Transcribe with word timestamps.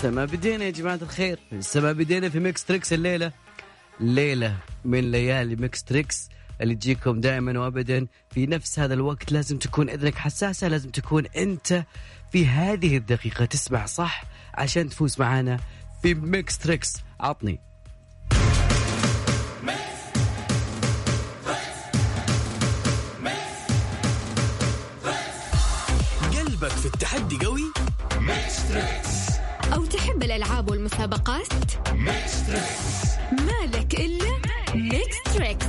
لسه 0.00 0.10
ما 0.10 0.24
بدينا 0.24 0.64
يا 0.64 0.70
جماعة 0.70 0.98
الخير. 1.02 1.38
لسه 1.52 1.80
ما 1.80 1.92
بدينا 1.92 2.28
في 2.28 2.40
Mix 2.40 2.64
Trix 2.64 2.92
الليلة. 2.92 3.32
ليلة 4.00 4.56
من 4.84 5.10
ليالي 5.10 5.56
Mix 5.56 5.84
Trix 5.84 6.28
اللي 6.60 6.74
تجيكم 6.74 7.20
دائما 7.20 7.60
وابدا. 7.60 8.06
في 8.30 8.46
نفس 8.46 8.78
هذا 8.78 8.94
الوقت 8.94 9.32
لازم 9.32 9.58
تكون 9.58 9.90
إذنك 9.90 10.14
حساسة 10.14 10.68
لازم 10.68 10.90
تكون 10.90 11.26
أنت 11.26 11.84
في 12.32 12.46
هذه 12.46 12.96
الدقيقة 12.96 13.44
تسمع 13.44 13.86
صح 13.86 14.24
عشان 14.54 14.88
تفوز 14.88 15.20
معنا 15.20 15.60
في 16.02 16.14
Mix 16.14 16.58
Trix. 16.58 16.96
عطني. 17.20 17.60
قلبك 26.32 26.68
في 26.68 26.86
التحدي 26.86 27.46
قوي؟ 27.46 27.72
أو 29.74 29.84
تحب 29.84 30.22
الألعاب 30.22 30.70
والمسابقات؟ 30.70 31.52
مالك 33.32 33.94
إلا 33.94 34.30
Mix 34.74 35.22
Trix 35.34 35.66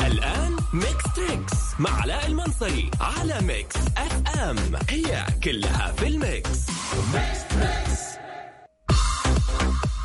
الآن 0.00 0.56
Mix 0.72 1.04
Trix 1.16 1.52
مع 1.78 2.00
علاء 2.00 2.26
المنصري 2.26 2.90
على 3.00 3.40
Mix 3.40 3.76
FM 3.96 4.56
هي 4.88 5.26
كلها 5.44 5.92
في 5.92 6.06
ال 6.06 6.19
mix. 6.19 6.70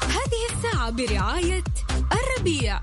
هذه 0.02 0.44
الساعة 0.56 0.90
برعاية 0.90 1.64
الربيع. 2.12 2.80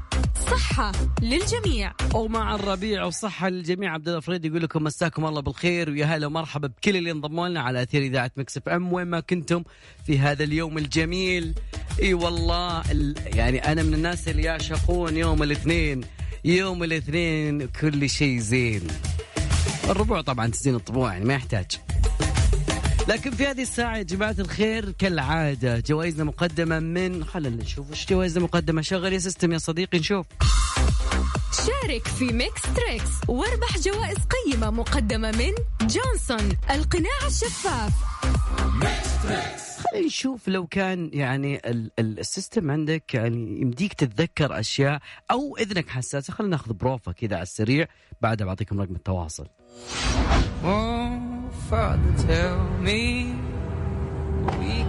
صحة 0.50 0.92
للجميع. 1.22 1.92
ومع 2.14 2.54
الربيع 2.54 3.04
وصحة 3.04 3.48
للجميع 3.48 3.92
عبد 3.92 4.08
الله 4.08 4.20
فريد 4.20 4.44
يقول 4.44 4.62
لكم 4.62 4.84
مساكم 4.84 5.26
الله 5.26 5.40
بالخير 5.40 5.90
ويا 5.90 6.04
هلا 6.06 6.26
ومرحبا 6.26 6.68
بكل 6.68 6.96
اللي 6.96 7.10
انضموا 7.10 7.48
لنا 7.48 7.60
على 7.60 7.82
أثير 7.82 8.02
إذاعة 8.02 8.30
Mix 8.36 8.56
FM. 8.56 8.92
وين 8.92 9.06
ما 9.06 9.20
كنتم 9.20 9.62
في 10.06 10.18
هذا 10.18 10.44
اليوم 10.44 10.78
الجميل. 10.78 11.54
إي 12.02 12.14
والله 12.14 12.90
ال- 12.90 13.14
يعني 13.36 13.72
أنا 13.72 13.82
من 13.82 13.94
الناس 13.94 14.28
اللي 14.28 14.42
يعشقون 14.42 15.16
يوم 15.16 15.42
الاثنين. 15.42 16.00
يوم 16.44 16.82
الاثنين 16.84 17.66
كل 17.66 18.10
شيء 18.10 18.38
زين. 18.38 18.82
الربوع 19.90 20.20
طبعا 20.20 20.46
تزين 20.46 20.74
الطبوع 20.74 21.12
يعني 21.12 21.24
ما 21.24 21.34
يحتاج. 21.34 21.66
لكن 23.08 23.30
في 23.30 23.46
هذه 23.46 23.62
الساعة 23.62 23.96
يا 23.96 24.02
جماعة 24.02 24.36
الخير 24.38 24.90
كالعادة 24.90 25.78
جوائزنا 25.80 26.24
مقدمة 26.24 26.78
من 26.80 27.24
خلينا 27.24 27.62
نشوف 27.62 27.90
وش 27.90 28.06
جوائزنا 28.06 28.44
مقدمة. 28.44 28.82
شغل 28.82 29.12
يا 29.12 29.18
system 29.18 29.52
يا 29.52 29.58
صديقي 29.58 29.98
نشوف. 29.98 30.26
شارك 31.66 32.08
في 32.08 32.24
Mix 32.24 32.62
Trix 32.76 33.10
واربح 33.28 33.78
جوائز 33.78 34.16
قيمة 34.18 34.70
مقدمة 34.70 35.30
من 35.30 35.52
جونسون 35.80 36.58
القناع 36.70 37.26
الشفاف. 37.26 37.92
خلينا 39.92 40.06
نشوف 40.06 40.48
لو 40.48 40.66
كان 40.66 41.10
يعني 41.12 41.56
ال- 41.70 41.90
ال- 41.98 42.18
ال 42.18 42.25
system 42.25 42.70
عندك 42.70 43.14
يعني 43.14 43.60
يمديك 43.60 43.92
تتذكر 43.92 44.60
أشياء 44.60 45.00
أو 45.30 45.56
إذنك 45.56 45.88
حساسة. 45.88 46.32
خلينا 46.32 46.50
ناخذ 46.50 46.72
بروفا 46.72 47.12
كذا 47.12 47.34
على 47.34 47.42
السريع 47.42 47.86
بعدها 48.20 48.46
بعطيكم 48.46 48.80
رقم 48.80 48.94
التواصل. 48.94 49.46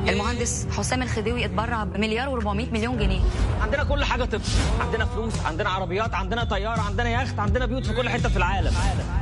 المهندس 0.09 0.67
حسام 0.77 1.01
الخديوي 1.01 1.45
اتبرع 1.45 1.83
بمليار 1.83 2.41
و400 2.41 2.45
مليون 2.47 2.97
جنيه. 2.97 3.21
عندنا 3.61 3.83
كل 3.83 4.03
حاجة 4.03 4.25
تبسط 4.25 4.59
عندنا 4.79 5.05
فلوس 5.05 5.39
عندنا 5.45 5.69
عربيات 5.69 6.13
عندنا 6.13 6.43
طيارة 6.43 6.81
عندنا 6.81 7.21
يخت 7.23 7.39
عندنا 7.39 7.65
بيوت 7.65 7.85
في 7.85 7.93
كل 7.93 8.09
حتة 8.09 8.29
في 8.29 8.37
العالم. 8.37 8.73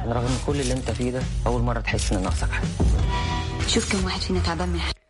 رغم 0.07 0.37
كل 0.47 0.59
اللي 0.59 0.73
انت 0.73 0.91
فيه 0.91 1.11
ده 1.11 1.21
أول 1.47 1.61
مرة 1.61 1.79
تحس 1.79 2.13
إن 2.13 2.23
ناقصك 2.23 2.49
حاجة 2.51 2.67
شوف 3.67 3.91
كم 3.91 4.05
واحد 4.05 4.21
فينا 4.21 4.39
تعبان 4.39 4.69
من 4.69 4.79
حاجة. 4.79 5.00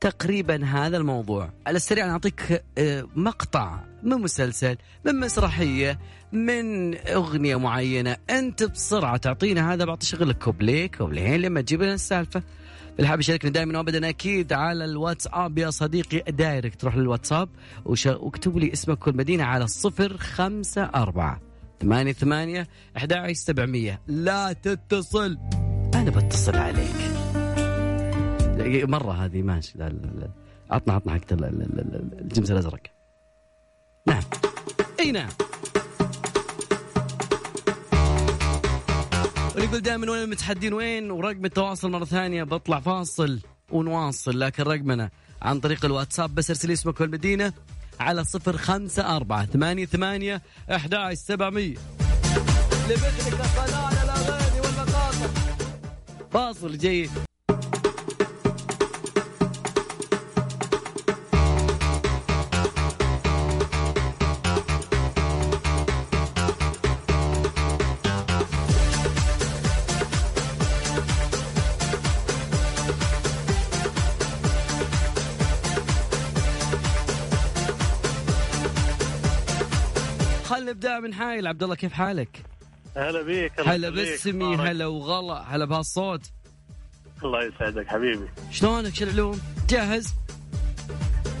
تقريبا 0.00 0.64
هذا 0.64 0.96
الموضوع. 0.96 1.50
على 1.66 1.76
السريع 1.76 2.06
نعطيك 2.06 2.64
آه، 2.78 3.06
مقطع 3.16 3.80
من 4.02 4.16
مسلسل 4.16 4.76
من 5.04 5.20
مسرحية 5.20 5.98
من 6.32 6.94
أغنية 7.08 7.56
معينة. 7.56 8.16
أنت 8.30 8.62
بسرعة 8.62 9.16
تعطينا 9.16 9.72
هذا. 9.72 9.84
بعطي 9.84 10.06
شغلك 10.06 10.38
كوبليه 10.38 10.86
كوبليين 10.86 11.40
لما 11.40 11.60
تجيب 11.60 11.82
لنا 11.82 11.94
السالفة. 11.94 12.42
اللي 12.96 13.08
حاب 13.08 13.20
يشاركنا 13.20 13.50
دائما 13.50 13.78
وابدا 13.78 14.08
أكيد 14.08 14.52
على 14.52 14.84
الواتساب. 14.84 15.58
يا 15.58 15.70
صديقي 15.70 16.32
direct 16.32 16.80
تروح 16.80 16.96
للواتساب 16.96 17.48
واكتبوا 17.84 18.60
لي 18.60 18.72
اسمك 18.72 19.06
والمدينه 19.06 19.44
على 19.44 19.64
الصفر 19.64 20.16
خمسة 20.16 20.82
أربعة 20.82 21.40
ثمانية 21.80 22.12
ثمانية 22.12 22.68
أحد 22.96 23.32
سبعمية. 23.32 24.00
لا 24.06 24.52
تتصل. 24.52 25.38
أنا 25.94 26.10
بتصل 26.10 26.56
عليك. 26.56 27.19
مرة 28.66 29.12
هذه 29.12 29.42
ماشي 29.42 29.78
عطنا 30.70 30.94
عطنا 30.94 31.12
حق 31.12 31.32
ال- 31.32 31.44
ال- 31.44 31.62
ال- 31.62 31.78
ال- 31.94 32.18
الجمس 32.20 32.50
الأزرق. 32.50 32.80
نعم. 34.06 34.22
أي 35.00 35.12
نعم. 35.12 35.28
ونقول 39.56 39.80
دائما 39.80 40.10
وين 40.10 40.22
المتحدين؟ 40.22 40.72
وين؟ 40.74 41.10
ورقم 41.10 41.44
التواصل 41.44 41.90
مرة 41.90 42.04
ثانية. 42.04 42.42
بطلع 42.44 42.80
فاصل 42.80 43.40
ونواصل 43.70 44.40
لكن 44.40 44.62
رقمنا 44.62 45.10
عن 45.42 45.60
طريق 45.60 45.84
الواتساب 45.84 46.34
بس 46.34 46.50
ارسل 46.50 46.70
اسمك 46.70 47.00
والمدينة 47.00 47.52
على 48.00 48.24
صفر 48.24 48.56
خمسة 48.56 49.16
أربعة 49.16 49.46
ثمانية 49.46 49.86
ثمانية 49.86 50.42
أحد 50.74 50.94
سبعمية. 51.14 51.74
لمثلك 52.90 53.40
قناة 53.40 54.04
الأغاني 54.04 54.60
والمقاطع. 54.60 55.26
فاصل 56.30 56.78
جيد 56.78 57.10
نبدا 80.80 81.00
من 81.00 81.14
حايل 81.14 81.46
عبد 81.46 81.62
الله 81.62 81.74
كيف 81.74 81.92
حالك؟ 81.92 82.42
هلا 82.96 83.22
بيك 83.22 83.60
هلا. 83.60 83.90
باسمي. 83.90 84.56
هلا 84.56 84.86
وغلا 84.86 85.34
هلا 85.56 85.64
بهالصوت 85.64 86.20
الله 87.24 87.44
يسعدك 87.44 87.88
حبيبي 87.88 88.28
شلونك 88.50 88.94
شو 88.94 89.04
العلوم؟ 89.04 89.40
جاهز؟ 89.68 90.14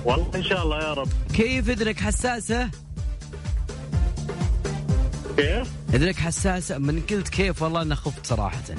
والله 0.04 0.30
إن 0.34 0.42
شاء 0.42 0.62
الله 0.62 0.78
يا 0.82 0.92
رب 0.92 1.08
كيف 1.34 1.70
إذنك 1.70 2.00
حساسة؟ 2.00 2.70
كيف؟ 5.36 5.68
إذنك 5.94 6.16
حساسة 6.16 6.78
من 6.78 7.00
قلت 7.10 7.28
كيف 7.28 7.62
والله 7.62 7.82
أنا 7.82 7.94
خفت 7.94 8.26
صراحة 8.26 8.62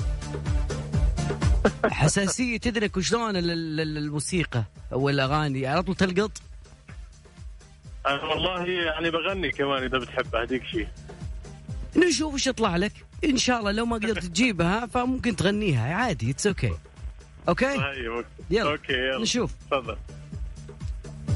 حساسية 1.92 2.60
إذنك 2.66 2.98
وشلون 2.98 3.36
ال- 3.36 3.52
ال- 3.52 3.80
ال- 3.80 3.98
الموسيقى 3.98 4.64
والاغاني 4.92 5.68
على 5.68 5.84
طول 5.84 5.96
تلقط؟ 5.96 6.32
أنا 8.08 8.24
والله 8.24 8.66
يعني 8.66 9.10
بغني 9.12 9.52
كمان 9.52 9.84
إذا 9.84 9.98
بتحب 9.98 10.36
اهديك 10.36 10.64
شيء 10.66 10.88
نشوف 11.98 12.34
وش 12.34 12.48
يطلع 12.48 12.76
لك. 12.78 12.92
إن 13.26 13.38
شاء 13.38 13.60
الله 13.60 13.72
لو 13.72 13.86
ما 13.86 13.96
قدرت 13.96 14.26
تجيبها 14.34 14.86
فممكن 14.86 15.36
تغنيها. 15.36 15.94
عادي 15.96 16.32
it's 16.32 16.48
okay 16.48 16.72
okay 17.50 17.66
هاي 17.66 18.08
okay. 18.08 18.28
يلا 18.50 18.72
okay 18.72 18.94
يلا. 18.94 19.22
نشوف. 19.22 19.52
تفضل. 19.72 19.98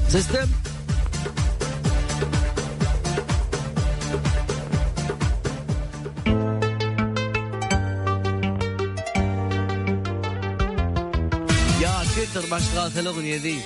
system 0.08 0.46
يا 11.82 12.02
كثر 12.16 12.50
ما 12.50 12.56
اشتغلت 12.56 12.98
الأغنية 12.98 13.36
ذي. 13.36 13.58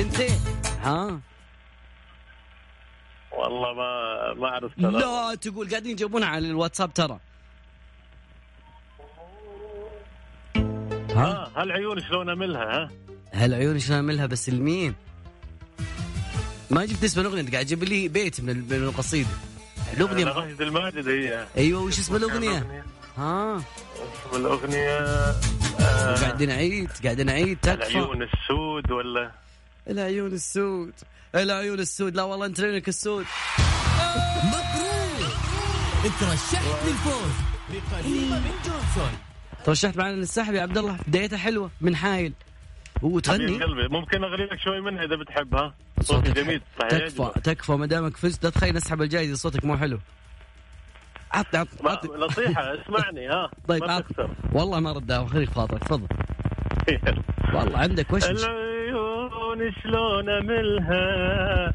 سنتين 0.00 0.40
ها؟ 0.82 1.20
والله 3.32 3.72
ما 3.72 4.34
ما 4.34 4.48
أعرف 4.48 4.72
ترى. 4.74 4.90
لا 4.90 5.34
تقول 5.34 5.70
قاعدين 5.70 5.90
يجيبونها 5.92 6.28
على 6.28 6.48
الواتساب 6.48 6.94
ترى. 6.94 7.18
ها؟ 10.56 11.16
ها 11.16 11.50
هالعيون 11.56 12.00
شلون 12.00 12.30
أملها 12.30 12.64
ها؟ 12.64 12.90
هالعيون 13.32 13.78
شلون 13.78 13.96
اعملها 13.96 14.26
بس 14.26 14.48
لمين؟ 14.48 14.94
ما 16.70 16.84
جبت 16.84 17.04
اسم 17.04 17.20
الأغنية 17.20 17.40
أنت 17.40 17.52
قاعد 17.52 17.64
تجيب 17.64 17.84
لي 17.84 18.08
بيت 18.08 18.40
من 18.40 18.56
من 18.56 18.72
القصيدة. 18.72 19.28
الأغنية 19.96 20.24
راشد 20.24 20.62
الماجد 20.62 21.08
هي 21.08 21.46
أيوه 21.56 21.82
وش 21.82 21.98
اسم 21.98 22.16
الأغنية؟ 22.16 22.84
ها؟ 23.16 23.56
اسم 23.56 24.36
الأغنية؟ 24.36 24.98
آه 25.80 26.14
قاعدين 26.20 26.48
نعيد 26.48 26.90
قاعدين 27.04 27.26
نعيد 27.26 27.58
تكفى. 27.62 27.88
العيون 27.88 28.22
السود 28.22 28.90
ولا؟ 28.90 29.30
العيون 29.88 30.32
السود. 30.32 30.92
العيون 31.34 31.78
السود. 31.80 32.16
لا 32.16 32.22
والله 32.22 32.46
انت 32.46 32.60
عيونك 32.60 32.88
السود. 32.88 33.26
مبروك. 34.44 35.32
ترشحت 36.20 36.86
للفوز. 36.86 37.32
بقريبة 37.70 38.38
من 38.38 38.50
جونسون. 38.64 39.12
ترشحت 39.64 39.96
معنا 39.96 40.14
للسحب 40.16 40.54
يا 40.54 40.62
عبد 40.62 40.78
الله 40.78 40.98
بدايتها 41.06 41.36
حلوة 41.38 41.70
من 41.80 41.96
حايل. 41.96 42.32
وتغني. 43.02 43.62
قلبي. 43.64 43.88
ممكن 43.88 44.24
اغني 44.24 44.44
لك 44.44 44.58
شوي 44.60 44.80
منها 44.80 45.04
إذا 45.04 45.16
بتحبها؟ 45.16 45.74
صوتي 46.00 46.32
جميل. 46.32 46.62
صحيح 46.78 46.90
تكفى. 47.08 47.40
تكفى 47.44 47.72
ما 47.72 47.86
دامك 47.86 48.16
فزت. 48.16 48.44
لا 48.44 48.50
تخليني 48.50 48.78
اسحب 48.78 49.02
الجائزه 49.02 49.34
صوتك 49.34 49.64
مو 49.64 49.76
حلو. 49.76 49.98
عطني 51.32 51.60
عطني 51.60 51.80
ما- 51.82 51.90
عطني. 51.90 52.16
نصيحة. 52.26 52.62
اسمعني 52.62 53.28
ها. 53.28 53.50
طيب 53.68 53.84
ما 53.84 53.92
عطني 53.92 54.14
تخسر. 54.14 54.30
والله 54.52 54.80
ما 54.80 54.92
ردها 54.92 55.26
خليك 55.26 55.50
خاطرك 55.50 55.84
تفضل. 55.84 56.06
والله 57.54 57.78
عندك 57.78 58.12
وش؟ 58.12 58.22
العيون 59.52 59.72
شلون 59.82 60.28
أملها؟ 60.28 61.72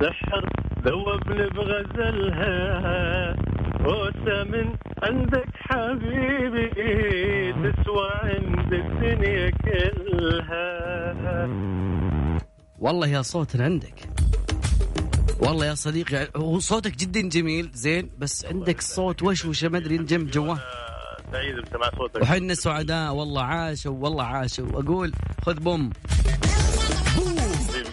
سحر 0.00 0.48
ذوبني 0.86 1.46
بغزلها. 1.48 2.54
بوسه 3.80 4.44
من 4.44 4.76
عندك 5.02 5.48
حبيبي 5.54 6.68
تسوى 7.52 8.10
عند 8.22 8.72
الدنيا 8.72 9.50
كلها. 9.50 10.64
والله 12.78 13.08
يا 13.08 13.22
صوت 13.22 13.56
عندك. 13.56 14.08
والله 15.40 15.66
يا 15.66 15.74
صديقي 15.74 16.28
هو 16.36 16.58
صوتك 16.58 16.96
جدا 16.96 17.28
جميل 17.28 17.70
زين 17.74 18.10
بس 18.18 18.46
عندك 18.46 18.80
صوت 18.80 19.22
وشوشة 19.22 19.68
ما 19.68 19.78
أدري 19.78 19.98
جنب 19.98 20.30
جواه 20.30 20.58
سعيد 21.32 21.56
بسمع 21.56 21.90
صوتك. 21.98 22.22
وحنا 22.22 22.54
سعداء 22.54 23.14
والله 23.14 23.42
عاشوا 23.42 23.92
والله 23.92 24.24
عاشوا. 24.24 24.66
واقول 24.72 25.12
خذ 25.42 25.60
بوم. 25.60 25.90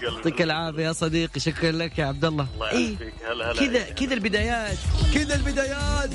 يعطيك 0.01 0.42
العافية 0.42 0.83
يا 0.83 0.94
صديقي 0.94 1.39
شكرا 1.39 1.71
لك 1.71 2.00
يا 2.00 2.06
عبد 2.06 2.25
الله 2.25 2.48
الله 2.53 2.68
يعافيك. 2.68 3.13
هلا 3.31 3.51
هلا. 3.51 3.59
كذا 3.59 3.89
كذا 3.89 4.13
البدايات 4.13 4.77
كذا 5.13 5.36
البدايات. 5.36 6.09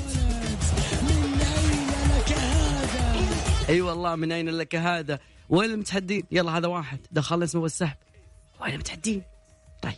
اي 3.69 3.81
والله 3.81 4.15
من 4.15 4.31
أين 4.31 4.49
لك 4.49 4.75
هذا؟ 4.75 5.19
وين 5.49 5.71
المتحدين؟ 5.71 6.23
يلا 6.31 6.57
هذا 6.57 6.67
واحد. 6.67 6.99
دخلنا 7.11 7.45
اسمه 7.45 7.65
السحب. 7.65 7.97
وين 8.61 8.73
المتحدين؟ 8.73 9.21
طيب. 9.81 9.93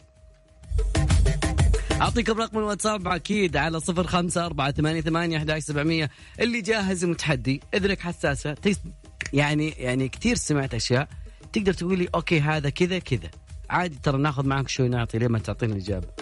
اعطيكم 2.01 2.41
رقم 2.41 2.57
الواتساب 2.57 3.07
أكيد 3.07 3.57
على 3.57 3.79
صفر 3.79 4.07
خمسة 4.07 4.45
أربعة 4.45 4.71
ثمانية 4.71 5.01
ثمانية 5.01 5.37
أحد 5.37 5.59
سبعمية. 5.59 6.09
اللي 6.39 6.61
جاهز 6.61 7.03
المتحدي 7.03 7.61
إذنك 7.73 7.99
حساسة 7.99 8.53
تس- 8.53 8.79
يعني 9.33 9.69
يعني 9.69 10.09
كثير 10.09 10.35
سمعت 10.35 10.73
أشياء 10.73 11.07
تقدر 11.53 11.73
تقول 11.73 11.99
لي 11.99 12.07
okay 12.15 12.39
هذا 12.41 12.69
كذا 12.69 12.99
كذا. 12.99 13.29
عادي 13.69 13.99
ترى 14.03 14.17
ناخذ 14.17 14.45
معك 14.45 14.67
شوي 14.67 14.89
نعطي 14.89 15.17
لين 15.17 15.31
ما 15.31 15.39
تعطيني 15.39 15.73
الإجابة؟ 15.73 16.07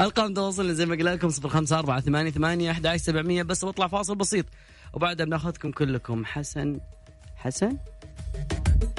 ارقام 0.00 0.34
تواصلنا 0.34 0.72
زي 0.72 0.86
ما 0.86 0.94
قلنا 0.94 1.10
لكم 1.10 1.28
صفر 1.28 1.48
خمسة 1.48 1.78
أربعة 1.78 2.00
ثمانية 2.00 2.30
ثمانية 2.30 2.70
أحد 2.70 2.96
سبعمية 2.96 3.42
بس 3.42 3.64
بطلع 3.64 3.86
فاصل 3.86 4.14
بسيط. 4.14 4.46
وبعدها 4.92 5.26
بناخذكم 5.26 5.70
كلكم 5.70 6.24
حسن 6.24 6.80
حسن؟ 7.36 7.76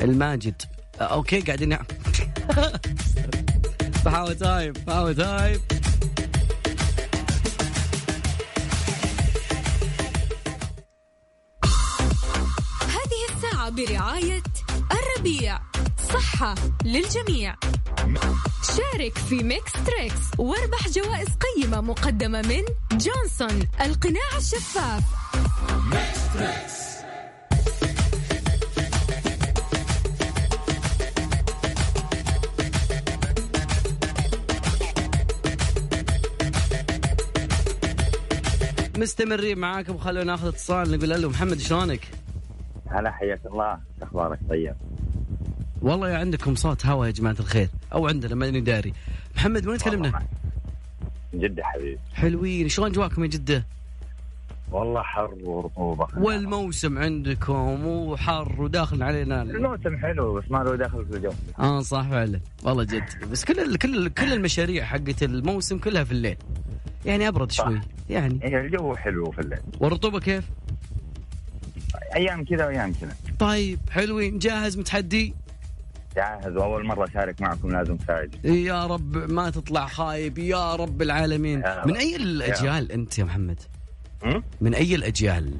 الماجد. 0.02 0.62
آه، 1.02 1.04
okay 1.04 1.40
قاعدين 1.42 1.78
بحاول 4.06 4.36
time 4.36 4.74
بحاول 4.74 5.16
time 5.16 5.60
هذه 12.82 13.36
الساعة 13.36 13.70
برعاية 13.70 14.44
الربيع 15.20 15.60
صحة 16.14 16.56
للجميع. 16.86 17.56
شارك 18.64 19.18
في 19.18 19.44
ميكس 19.44 19.72
تريكس 19.74 20.22
واربح 20.38 20.88
جوائز 20.88 21.28
قيمة 21.28 21.82
مقدمة 21.82 22.42
من 22.42 22.64
جونسون 22.92 23.70
القناع 23.82 24.38
الشفاف. 24.38 25.04
مستمرين 38.98 39.60
معاكم 39.60 39.98
خلونا 39.98 40.24
ناخذ 40.24 40.48
اتصال 40.48 40.92
نقول 40.92 41.22
له 41.22 41.30
محمد 41.30 41.60
شلونك؟ 41.60 42.08
هلا 42.92 43.12
حياك 43.12 43.42
الله. 43.46 43.80
شو 44.00 44.06
أخبارك؟ 44.06 44.40
طيب. 44.50 44.76
والله 45.82 46.10
يا 46.10 46.18
عندكم 46.18 46.56
صوت 46.56 46.86
هوا 46.86 47.06
يا 47.06 47.12
جماعة 47.12 47.36
الخير. 47.40 47.70
أو 47.94 48.08
عندنا 48.08 48.36
ماني 48.36 48.62
داري. 48.62 48.94
محمد 49.36 49.68
وين 49.68 49.78
تكلمنا؟ 49.78 50.26
من 51.34 51.40
جدة 51.40 51.64
حبيبي. 51.64 52.00
حلوين. 52.14 52.70
شلون 52.70 52.92
جواكم 52.92 53.24
يا 53.24 53.30
جدة؟ 53.30 53.66
والله 54.72 55.02
حر 55.02 55.34
ورطوبة. 55.44 56.08
والموسم 56.18 56.98
عندكم 56.98 57.86
وحر 57.88 58.62
وداخل 58.62 59.04
علينا. 59.04 59.42
الموسم 59.42 59.98
حلو 59.98 60.34
بس 60.34 60.52
ما 60.52 60.58
له 60.58 60.76
دخل 60.76 61.06
في 61.06 61.16
الجو. 61.16 61.32
آه 61.60 61.82
صح 61.82 62.08
فعلا. 62.10 62.40
والله 62.64 62.84
جد. 62.84 63.30
بس 63.32 63.46
كل 63.46 63.78
كل 63.78 64.10
كل 64.10 64.34
المشاريع 64.34 64.86
حقت 64.86 65.24
الموسم 65.24 65.78
كلها 65.78 66.04
في 66.04 66.12
الليل. 66.12 66.38
يعني 67.06 67.28
أبرد 67.28 67.52
صح. 67.52 67.66
شوي. 67.66 67.82
يعني. 68.10 68.40
هي 68.44 68.60
الجو 68.60 68.96
حلو 68.96 69.32
في 69.32 69.42
الليل. 69.42 69.60
والرطوبة 69.80 70.20
كيف؟ 70.20 70.44
أيام 72.16 72.46
كذا 72.46 72.66
وأيام 72.66 72.94
كذا. 72.94 73.16
طيب 73.40 73.80
حلوين. 73.92 74.40
جاهز 74.40 74.78
متحدي؟ 74.78 75.34
جاهز 76.20 76.58
وأول 76.58 76.86
مرة 76.86 77.06
أشارك 77.06 77.42
معكم 77.42 77.72
لازم 77.72 77.98
فايز 77.98 78.30
يا 78.44 78.86
رب 78.86 79.32
ما 79.32 79.50
تطلع 79.50 79.88
خايب 79.88 80.38
يا 80.38 80.76
رب 80.76 81.02
العالمين. 81.02 81.62
يا 81.62 81.88
من. 81.88 81.96
أي 81.96 82.16
الأجيال 82.16 82.92
أنت 82.92 83.20
يا 83.20 83.24
محمد؟ 83.24 83.60
من 84.62 84.74
أي 84.74 84.96
الأجيال؟ 84.96 85.54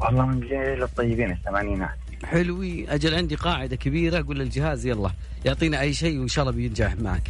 والله 0.00 0.26
من 0.26 0.40
جيل 0.40 0.82
الطيبين 0.82 1.30
الثمانينات. 1.30 1.98
حلوين. 2.24 2.90
أجل 2.90 3.14
عندي 3.14 3.34
قاعدة 3.34 3.76
كبيرة 3.76 4.18
أقول 4.18 4.38
للجهاز 4.38 4.86
يلا 4.86 5.10
يعطينا 5.44 5.80
أي 5.80 5.92
شيء 5.92 6.18
وإن 6.18 6.28
شاء 6.28 6.42
الله 6.42 6.56
بينجح 6.56 6.94
معك. 6.94 7.28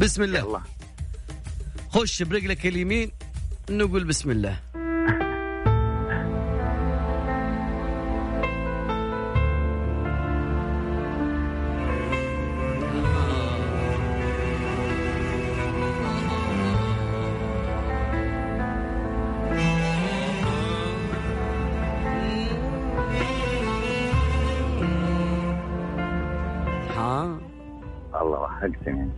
بسم 0.00 0.22
الله. 0.22 0.38
يلا. 0.38 0.60
خش 1.90 2.22
برجلك 2.22 2.66
اليمين 2.66 3.10
نقول 3.70 4.04
بسم 4.04 4.30
الله. 4.30 4.58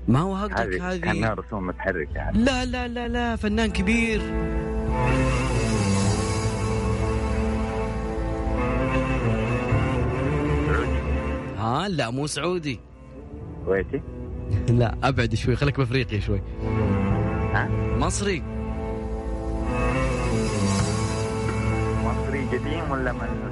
ما 0.08 0.20
هو 0.20 0.34
هقدك 0.34 0.80
هذه 0.80 0.98
كأنها 1.00 1.34
رسوم 1.34 1.66
متحركة 1.66 2.14
يعني. 2.14 2.38
لا 2.38 2.64
لا 2.64 2.88
لا 2.88 3.08
لا 3.08 3.36
فنان 3.36 3.70
كبير. 3.70 4.20
ها 11.58 11.88
لا 11.88 12.10
مو 12.10 12.26
سعودي. 12.26 12.80
كويتي؟ 13.66 14.02
لا 14.68 14.94
أبعد 15.02 15.34
شوي 15.34 15.56
خليك 15.56 15.78
بأفريقيا 15.78 16.20
شوي. 16.20 16.42
ها؟ 17.54 17.68
مصري. 17.98 18.42
مصري 22.04 22.44
قديم 22.46 22.90
ولا 22.90 23.12
من؟ 23.12 23.50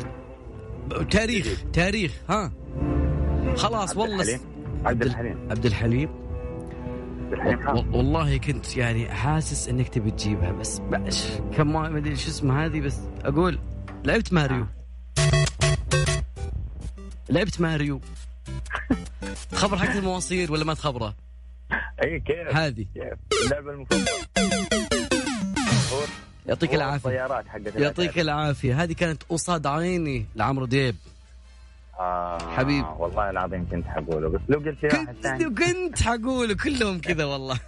تاريخ 1.10 1.64
تاريخ 1.72 2.12
ها. 2.28 2.52
خلاص 3.56 3.96
والله 3.96 4.14
عبد 4.14 4.22
الحليم. 4.22 4.40
عبد 4.84 5.02
الحليم. 5.02 5.38
عبد 5.50 5.66
الحليم. 5.66 6.08
والله 7.92 8.36
كنت 8.36 8.76
يعني 8.76 9.08
حاسس 9.08 9.68
إنك 9.68 9.88
تبي 9.88 10.10
تجيبها 10.10 10.52
بس 10.52 10.78
باش 10.78 11.26
كم 11.56 11.72
ما 11.72 11.98
أدري 11.98 12.16
شو 12.16 12.28
اسمه 12.30 12.64
هذه 12.64 12.80
بس 12.80 13.00
أقول 13.24 13.58
لعبت 14.04 14.32
ماريو. 14.32 14.66
لعبت 17.30 17.60
ماريو. 17.60 18.00
تخبر 19.50 19.76
حق 19.78 19.96
المواصير 19.96 20.52
ولا 20.52 20.64
ما 20.64 20.74
تخبره؟ 20.74 21.14
أي 22.04 22.20
كيف؟ 22.20 22.56
هذه. 22.56 22.86
المفضلة. 23.52 24.04
هو- 25.92 26.04
يعطيك 26.46 26.74
العافية. 26.74 27.08
الطيارات 27.08 27.48
حقت 27.48 27.76
يعطيك 27.76 28.18
العافية. 28.18 28.82
هذه 28.82 28.92
كانت 28.92 29.22
قصاد 29.22 29.66
عيني 29.66 30.26
لعمرو 30.36 30.66
ديب 30.66 30.94
آه 32.00 32.38
حبيب. 32.56 32.84
والله 32.98 33.30
العظيم 33.30 33.68
كنت 33.70 33.86
حقوله. 33.86 34.28
بس 34.28 34.40
لو 34.48 34.58
قلت 34.58 34.82
لي 34.82 34.88
واحد 34.88 35.06
كنت 35.06 35.22
ثاني. 35.22 35.44
كنت 35.44 36.02
حقول 36.02 36.54
كلهم 36.54 36.98
كذا 37.00 37.24
والله. 37.32 37.58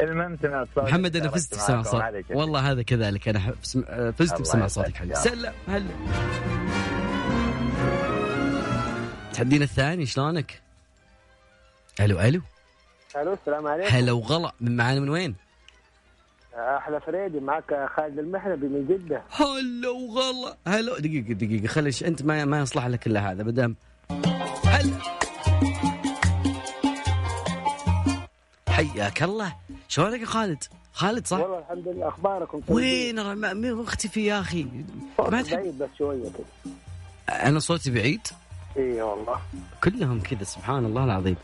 المهم 0.00 0.38
سمعت 0.42 0.68
صوتك. 0.74 0.88
محمد 0.88 1.16
أنا 1.16 1.28
فزت 1.30 1.54
بسمع 1.54 1.74
معاكم، 1.74 1.90
صوت. 1.90 2.02
هذا 2.02 2.20
كذا. 2.20 2.36
والله 2.36 2.70
هذا 2.70 2.82
كذلك. 2.82 3.28
أنا 3.28 3.54
آه، 3.88 4.10
فزت 4.10 4.40
بسمع 4.40 4.66
صوتك. 4.66 4.96
حبيبي. 4.96 5.14
سلم 5.14 5.52
هلا. 5.68 5.86
تحدينا 9.32 9.64
الثاني 9.64 10.06
شلونك؟ 10.06 10.60
ألو 12.00 12.20
ألو. 12.20 12.40
ألو 13.16 13.32
السلام 13.32 13.66
عليكم. 13.66 13.96
هلا 13.96 14.12
وغلا. 14.12 14.52
من 14.60 14.76
معانا 14.76 15.00
من 15.00 15.08
وين؟ 15.08 15.34
أحلى 16.54 17.00
فريدي 17.00 17.40
معك 17.40 17.88
خالد 17.96 18.18
المحنبي 18.18 18.66
من 18.68 18.86
جدة. 18.86 19.22
هلا 19.30 19.88
وغلا. 19.90 20.56
هلا. 20.66 20.98
دقيقة 20.98 21.32
دقيقة. 21.32 21.66
خليش 21.66 22.04
أنت 22.04 22.22
ما 22.22 22.44
ما 22.44 22.60
يصلح 22.60 22.86
لك 22.86 23.06
إلا 23.06 23.30
هذا 23.30 23.42
بدام 23.42 23.76
هلا. 24.64 24.98
حياك 28.68 29.22
الله. 29.22 29.56
شلونك 29.88 30.20
يا 30.20 30.26
خالد؟ 30.26 30.64
خالد 30.92 31.26
صح؟ 31.26 31.38
والله 31.38 31.58
الحمد 31.58 31.88
لله. 31.88 32.08
أخباركم؟ 32.08 32.60
وين؟ 32.68 33.74
مختفي 33.74 34.26
يا 34.26 34.40
أخي؟ 34.40 34.66
ما 35.18 35.28
بعيد 35.28 35.78
بس 35.78 35.88
شوية 35.98 36.22
كده. 36.22 36.72
أنا 37.28 37.58
صوتي 37.58 37.90
بعيد؟ 37.90 38.26
إي 38.76 39.02
والله. 39.02 39.38
كلهم 39.84 40.20
كذا 40.20 40.44
سبحان 40.44 40.84
الله 40.84 41.04
العظيم. 41.04 41.36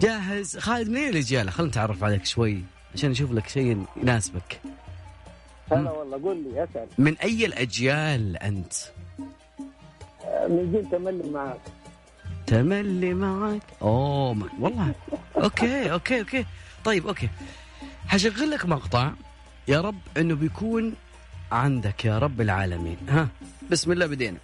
جاهز. 0.00 0.58
خالد 0.58 0.88
منين 0.88 1.08
الاجيال 1.08 1.50
خلينا 1.50 1.70
نتعرف 1.70 2.04
عليك 2.04 2.24
شوي. 2.24 2.62
عشان 2.94 3.10
نشوف 3.10 3.32
لك 3.32 3.48
شيء 3.48 3.84
يناسبك. 3.96 4.60
هلا 5.72 5.90
والله 5.90 6.22
قول 6.22 6.36
لي 6.36 6.64
اسأل. 6.64 6.86
من 6.98 7.16
أي 7.18 7.46
الأجيال 7.46 8.36
أنت؟ 8.36 8.72
آه، 10.24 10.46
من 10.46 10.72
جيل 10.72 10.90
تملي 10.90 11.30
معك 11.30 11.60
تملي 12.46 13.14
معك 13.14 13.62
أوه 13.82 14.34
ما. 14.34 14.48
والله. 14.60 14.94
okay 15.36 15.92
okay 15.92 16.20
okay. 16.20 16.44
طيب 16.84 17.06
okay. 17.06 17.28
حشغل 18.06 18.50
لك 18.50 18.66
مقطع 18.66 19.10
يا 19.68 19.80
رب 19.80 19.98
إنه 20.16 20.34
بيكون 20.34 20.94
عندك 21.52 22.04
يا 22.04 22.18
رب 22.18 22.40
العالمين. 22.40 22.96
ها 23.08 23.28
بسم 23.70 23.92
الله 23.92 24.06
بدينا. 24.06 24.38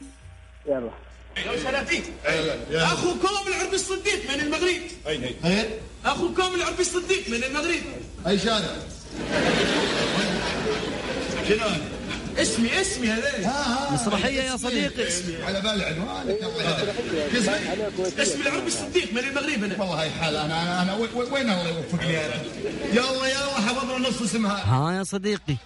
يلا. 0.66 0.90
اخوكم 2.72 3.48
العربي 3.48 3.74
الصديق 3.74 4.30
من 4.34 4.40
المغرب. 4.40 4.82
أي. 5.06 5.34
أي. 5.44 5.68
اخوكم 6.04 6.54
العربي 6.54 6.80
الصديق 6.80 7.28
من 7.28 7.44
المغرب. 7.44 7.82
أي 8.26 8.38
شارع؟ 8.38 8.76
شنو؟ 11.48 11.66
اسمي 12.38 12.80
اسمي 12.80 13.08
هذا 13.08 13.90
مسرحية 13.92 14.42
يا 14.42 14.56
صديقي. 14.56 15.04
على 15.42 15.60
بالي 15.60 15.84
عنوانك. 15.84 16.38
اسمي 17.36 18.22
اسمي 18.22 18.42
العربي 18.42 18.66
الصديق 18.66 19.12
من 19.12 19.18
المغرب 19.18 19.64
أنا. 19.64 19.80
والله 19.80 20.02
هاي 20.02 20.10
حال. 20.10 20.36
أنا 20.36 20.62
أنا, 20.62 20.82
أنا 20.82 20.94
وين- 20.94 21.50
الله 21.50 21.68
يوفقني 21.68 22.26
أنا 22.26 22.34
يلا 22.92 23.26
يلا 23.26 23.54
حفظنا 23.54 24.08
نص 24.08 24.22
اسمها. 24.22 24.64
ها 24.64 24.98
يا 24.98 25.02
صديقي. 25.02 25.56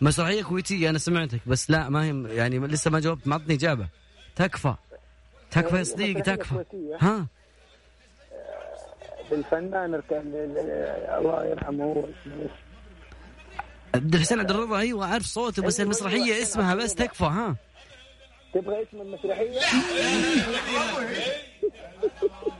مسرحية 0.00 0.42
كويتية 0.42 0.90
أنا 0.90 0.98
سمعتك 0.98 1.40
بس 1.46 1.70
لا 1.70 1.88
ما 1.88 2.04
هي 2.04 2.36
يعني 2.36 2.58
لسه 2.58 2.90
ما 2.90 3.00
جاوبت 3.00 3.26
ما 3.26 3.32
أعطني 3.32 3.54
إجابة. 3.54 3.86
تكفى. 4.38 4.74
تكفى 5.50 5.76
يا 5.76 5.82
صديقي 5.82 6.22
تكفى. 6.22 6.64
ها؟ 7.00 7.26
الفنان 9.32 9.94
الكان 9.94 10.32
الله 11.18 11.44
يرحمه. 11.44 12.08
عبد 13.94 14.14
الحسين 14.14 14.40
عبد 14.40 14.50
الرضا 14.50 14.78
أيوه 14.78 15.06
عارف 15.06 15.24
صوته 15.26 15.62
بس 15.62 15.80
المسرحية 15.80 16.42
اسمها 16.42 16.74
بس 16.74 16.94
تكفى 16.94 17.24
ها؟ 17.24 17.56
تبغى 18.54 18.82
اسم 18.82 19.00
المسرحية؟ 19.00 19.60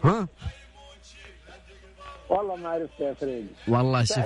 ها؟ 0.05 0.29
والله 2.31 2.57
ما 2.57 2.69
عرفت 2.69 3.01
يا 3.01 3.15
فريدي 3.15 3.49
والله 3.69 4.05
شوف. 4.05 4.17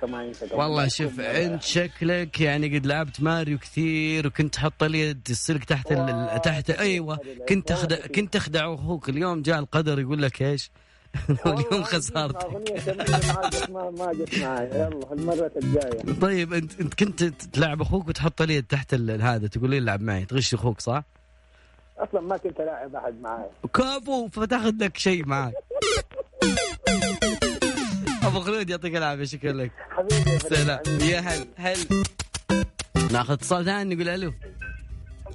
كمان. 0.00 0.32
والله 0.52 0.88
شوف 0.88 1.20
انت 1.20 1.62
شكلك 1.62 2.40
يعني 2.40 2.78
قد 2.78 2.86
لعبت 2.86 3.20
ماريو 3.22 3.58
كثير 3.58 4.26
وكنت 4.26 4.54
تحط 4.54 4.82
اليد 4.82 5.20
السلك 5.30 5.64
تحت 5.64 5.92
ال... 5.92 6.40
تحت 6.42 6.70
أيوه 6.70 7.18
كنت 7.48 7.68
تخدع 7.68 8.06
كنت 8.06 8.34
تخدع 8.34 8.74
أخوك. 8.74 9.08
اليوم 9.08 9.42
جاء 9.42 9.58
القدر 9.58 10.00
يقول 10.00 10.22
لك 10.22 10.42
إيش؟ 10.42 10.70
اليوم 11.46 11.84
بس 11.94 12.10
ما 12.16 13.90
ما 13.90 14.12
جت 14.12 14.38
معي 14.38 14.66
يلا 14.66 15.12
المرة 15.12 15.50
الجاية. 15.56 16.20
طيب 16.20 16.52
انت 16.52 16.80
أنت 16.80 16.94
كنت 16.94 17.24
تلعب 17.24 17.80
أخوك 17.82 18.08
وتحط 18.08 18.42
اليد 18.42 18.64
تحت 18.64 18.94
هذا 18.94 19.46
تقول 19.46 19.70
لي 19.70 19.78
العب 19.78 20.02
معي. 20.02 20.24
تغش 20.24 20.54
أخوك 20.54 20.80
صح؟ 20.80 21.04
أصلا 21.98 22.20
ما 22.20 22.36
كنت 22.36 22.60
لاعب 22.60 22.94
أحد 22.96 23.14
معي 23.20 23.46
كفو 23.74 24.28
فتاخذ 24.28 24.72
لك 24.80 24.96
شيء 24.96 25.26
معك 25.26 25.52
أبو 28.22 28.40
خلود 28.40 28.70
يعطيك 28.70 28.96
العافية 28.96 29.24
شكرا 29.24 29.52
لك. 29.52 29.72
حبيبي 29.90 30.38
سلام. 30.38 30.80
يا 31.00 31.20
هل 31.20 31.46
هل 31.56 31.78
ناخذ 33.12 33.32
اتصال 33.32 33.64
ثاني 33.64 33.94
نقول 33.94 34.08
ألو. 34.08 34.34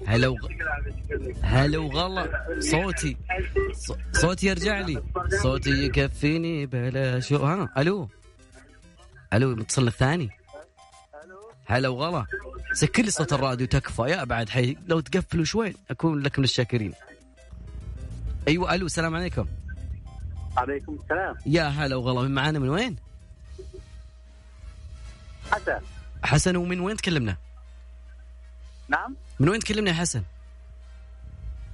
هلا 0.05 0.27
وغ... 0.27 0.38
هلا 1.41 1.77
وغلا. 1.77 2.45
صوتي. 2.60 3.17
صوتي 4.12 4.48
يرجع 4.48 4.79
لي. 4.79 5.03
صوتي 5.43 5.69
يكفيني 5.69 6.65
بلا 6.65 7.19
شو 7.19 7.38
ها 7.38 7.69
ألو. 7.77 8.10
ألو 9.33 9.51
المتصل 9.51 9.88
الثاني. 9.88 10.29
هلا 11.65 11.88
وغلا. 11.89 12.25
سكر 12.74 13.03
لي 13.03 13.12
صوت 13.12 13.33
الراديو 13.33 13.67
تكفى. 13.67 14.01
يا 14.01 14.24
بعد 14.24 14.50
حي 14.50 14.77
لو 14.88 15.00
تقفلوا 15.00 15.45
شوي 15.45 15.75
أكون 15.91 16.19
لك 16.19 16.39
من 16.39 16.45
الشاكرين 16.45 16.93
أيوه 18.48 18.75
ألو 18.75 18.86
السلام 18.86 19.15
عليكم. 19.15 19.45
عليكم 20.57 20.98
السلام. 21.03 21.36
يا 21.45 21.63
هلا 21.63 21.95
وغلا 21.95 22.22
من 22.22 22.31
معانا 22.36 22.60
من 22.60 22.69
وين؟ 22.69 22.95
حسن. 25.51 25.79
حسن 26.24 26.55
ومن 26.55 26.79
وين 26.79 26.98
تكلمنا؟ 26.98 27.38
نعم. 28.88 29.15
من 29.39 29.50
وين 29.50 29.60
تكلمنا 29.60 29.89
يا 29.89 29.95
حسن؟ 29.95 30.24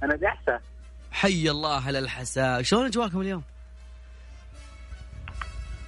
أنا 0.02 0.16
بحسن 0.16 0.58
حي 1.12 1.50
الله 1.50 1.86
على 1.86 1.98
الحساء 1.98 2.62
شلون 2.62 2.86
اجواكم 2.86 3.20
اليوم؟ 3.20 3.42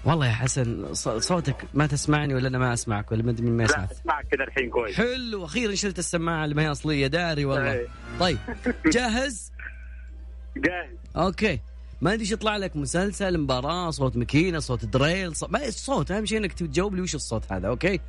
والله 0.04 0.26
يا 0.26 0.32
حسن 0.32 0.94
صوتك 1.20 1.56
ما 1.74 1.86
تسمعني 1.86 2.34
ولا 2.34 2.48
أنا 2.48 2.58
ما 2.58 2.72
أسمعك 2.72 3.12
ولا 3.12 3.22
ما 3.22 3.30
أدري 3.30 3.46
ما 3.50 3.62
لا 3.62 3.64
يسمعك. 3.64 3.90
أسمعك 3.90 4.26
كذا 4.26 4.44
الحين 4.44 4.70
كويس. 4.70 4.96
حلو 4.96 5.44
أخيرا 5.44 5.74
شلت 5.74 5.98
السماعة 5.98 6.44
اللي 6.44 6.54
ما 6.54 6.62
هي 6.62 6.70
اصليه 6.70 7.06
داري 7.06 7.44
والله. 7.44 7.72
إيه. 7.72 7.86
طيب 8.20 8.38
جاهز؟ 8.86 9.52
جاهز. 10.66 10.96
okay. 11.16 11.60
ما 12.02 12.12
أدري 12.14 12.32
يطلع 12.32 12.56
لك 12.56 12.76
مسلسل 12.76 13.38
مباراة 13.40 13.90
صوت 13.90 14.16
ماكينة 14.16 14.58
صوت 14.58 14.84
دريل 14.84 15.36
صوت 15.36 15.50
ما 15.50 15.66
الصوت 15.68 16.10
أهم 16.10 16.24
شيء 16.26 16.38
إنك 16.38 16.52
تجاوب 16.52 16.94
لي 16.94 17.00
وش 17.00 17.14
الصوت 17.14 17.52
هذا 17.52 17.68
okay؟ 17.68 18.00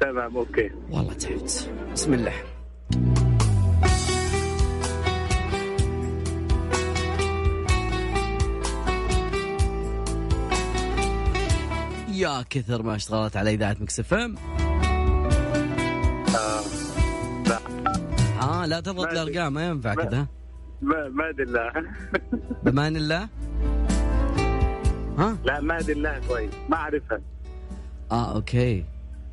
تمام 0.00 0.36
okay. 0.36 0.70
والله 0.90 1.12
تعبت. 1.14 1.70
بسم 1.92 2.14
الله. 2.14 2.32
يا 12.14 12.42
كثر 12.50 12.82
ما 12.82 12.96
اشتغلت 12.96 13.36
على 13.36 13.50
إذاعة 13.54 13.76
Mix 13.80 14.00
FM. 14.00 14.34
آه. 16.36 16.60
لا. 17.48 17.58
آه 18.42 18.66
لا 18.66 18.80
تضغط 18.80 19.06
ما- 19.06 19.12
الأرقام 19.22 19.52
ما 19.52 19.66
ينفع 19.68 19.94
كذا. 19.94 20.26
ما 20.82 21.30
الله 21.40 21.72
بامان 22.62 22.96
الله؟ 22.96 23.28
ها؟ 25.18 25.36
لا 25.44 25.60
ما 25.60 25.78
أدري 25.78 25.92
الله 25.92 26.20
كويس. 26.28 26.50
ما 26.68 26.76
أعرفها. 26.76 27.20
آه 28.12 28.34
okay. 28.34 28.84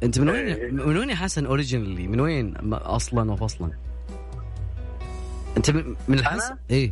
أنت 0.03 0.19
من 0.19 0.29
إيه. 0.29 0.63
وين 0.63 0.75
من 0.75 0.97
وين 0.97 1.09
يا 1.09 1.15
حسن 1.15 1.45
originally 1.45 2.07
من 2.07 2.19
وين 2.19 2.53
أصلا 2.73 3.31
وفصلا؟ 3.31 3.71
أنت 5.57 5.71
من 5.71 5.95
من 6.07 6.19
الحسن؟ 6.19 6.55
إيه. 6.71 6.91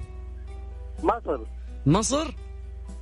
مصر. 1.03 1.39
مصر؟ 1.85 2.35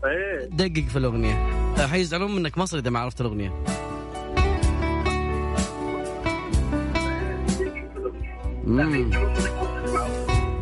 إيه. 0.05 0.50
دقق 0.50 0.88
في 0.88 0.98
الأغنية. 0.98 1.63
حيزعلون 1.88 2.36
منك 2.36 2.57
مصر 2.57 2.77
إذا 2.77 2.89
ما 2.89 3.00
عرفت 3.00 3.22
الأغنية. 3.22 3.63
مم. 8.63 9.12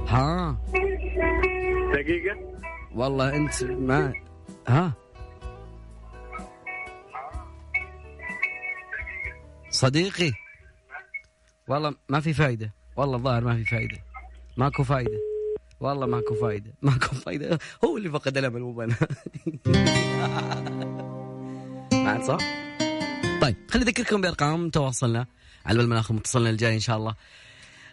ها. 0.07 0.57
دقيقة؟ 1.93 2.37
والله 2.95 3.35
انت 3.35 3.63
ما 3.63 4.13
ها؟ 4.67 4.93
صديقي. 9.69 10.31
والله 11.67 11.95
ما 12.09 12.19
في 12.19 12.33
فايدة. 12.33 12.73
والله 12.95 13.15
الظاهر 13.17 13.43
ما 13.43 13.55
في 13.55 13.63
فايدة. 13.65 13.97
ماكو 14.57 14.83
فايدة. 14.83 15.19
والله 15.79 16.05
ماكو 16.05 16.35
فايدة. 16.35 16.73
ماكو 16.81 17.15
فايدة. 17.15 17.59
هو 17.85 17.97
اللي 17.97 18.09
فقد 18.09 18.37
الأمل 18.37 18.61
مو 18.61 18.81
أنا 18.81 18.95
بعد 22.05 22.23
صح؟ 22.23 22.37
طيب 23.41 23.55
خليني 23.71 23.89
أذكركم 23.89 24.21
بأرقام 24.21 24.69
تواصلنا 24.69 25.25
على 25.65 25.77
بال 25.77 25.89
ما 25.89 26.03
متصلنا 26.09 26.49
الجاي 26.49 26.73
إن 26.73 26.79
شاء 26.79 26.97
الله. 26.97 27.15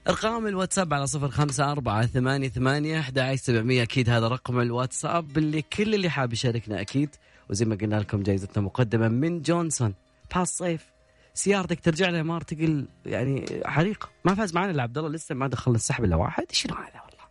ارقام 0.09 0.47
الواتساب 0.47 0.95
على 0.95 1.07
صفر 1.07 1.31
خمسة 1.31 1.73
أربعة 1.73 2.07
ثمانية 2.07 2.49
ثمانية 2.49 3.01
أحد 3.01 3.35
سبعمية. 3.35 3.83
أكيد 3.83 4.11
هذا 4.11 4.29
رقم 4.29 4.61
الواتساب 4.61 5.39
اللي 5.39 5.63
كل 5.63 5.95
اللي 5.95 6.11
حاب 6.11 6.33
يشاركنا 6.33 6.81
أكيد. 6.81 7.17
وزي 7.51 7.65
ما 7.65 7.75
قلنا 7.75 7.97
لكم 7.97 8.23
جائزتنا 8.23 8.65
مقدمة 8.65 9.09
من 9.09 9.43
جونسون. 9.43 9.95
باس 10.35 10.49
صيف 10.59 10.85
سيارتك 11.35 11.81
ترجع 11.81 12.09
لها 12.09 12.23
مار 12.23 12.41
تقل 12.41 12.89
يعني 13.07 13.63
حريقة 13.65 14.09
ما 14.25 14.35
فاز 14.35 14.55
معنا 14.55 14.71
إلا 14.71 14.83
عبد 14.83 14.99
الله 14.99 15.11
لسه 15.11 15.35
ما 15.35 15.47
دخلنا 15.47 15.77
السحب 15.77 16.05
إلا 16.05 16.17
واحد. 16.17 16.45
شنو 16.53 16.75
هذا 16.75 17.01
والله؟ 17.05 17.29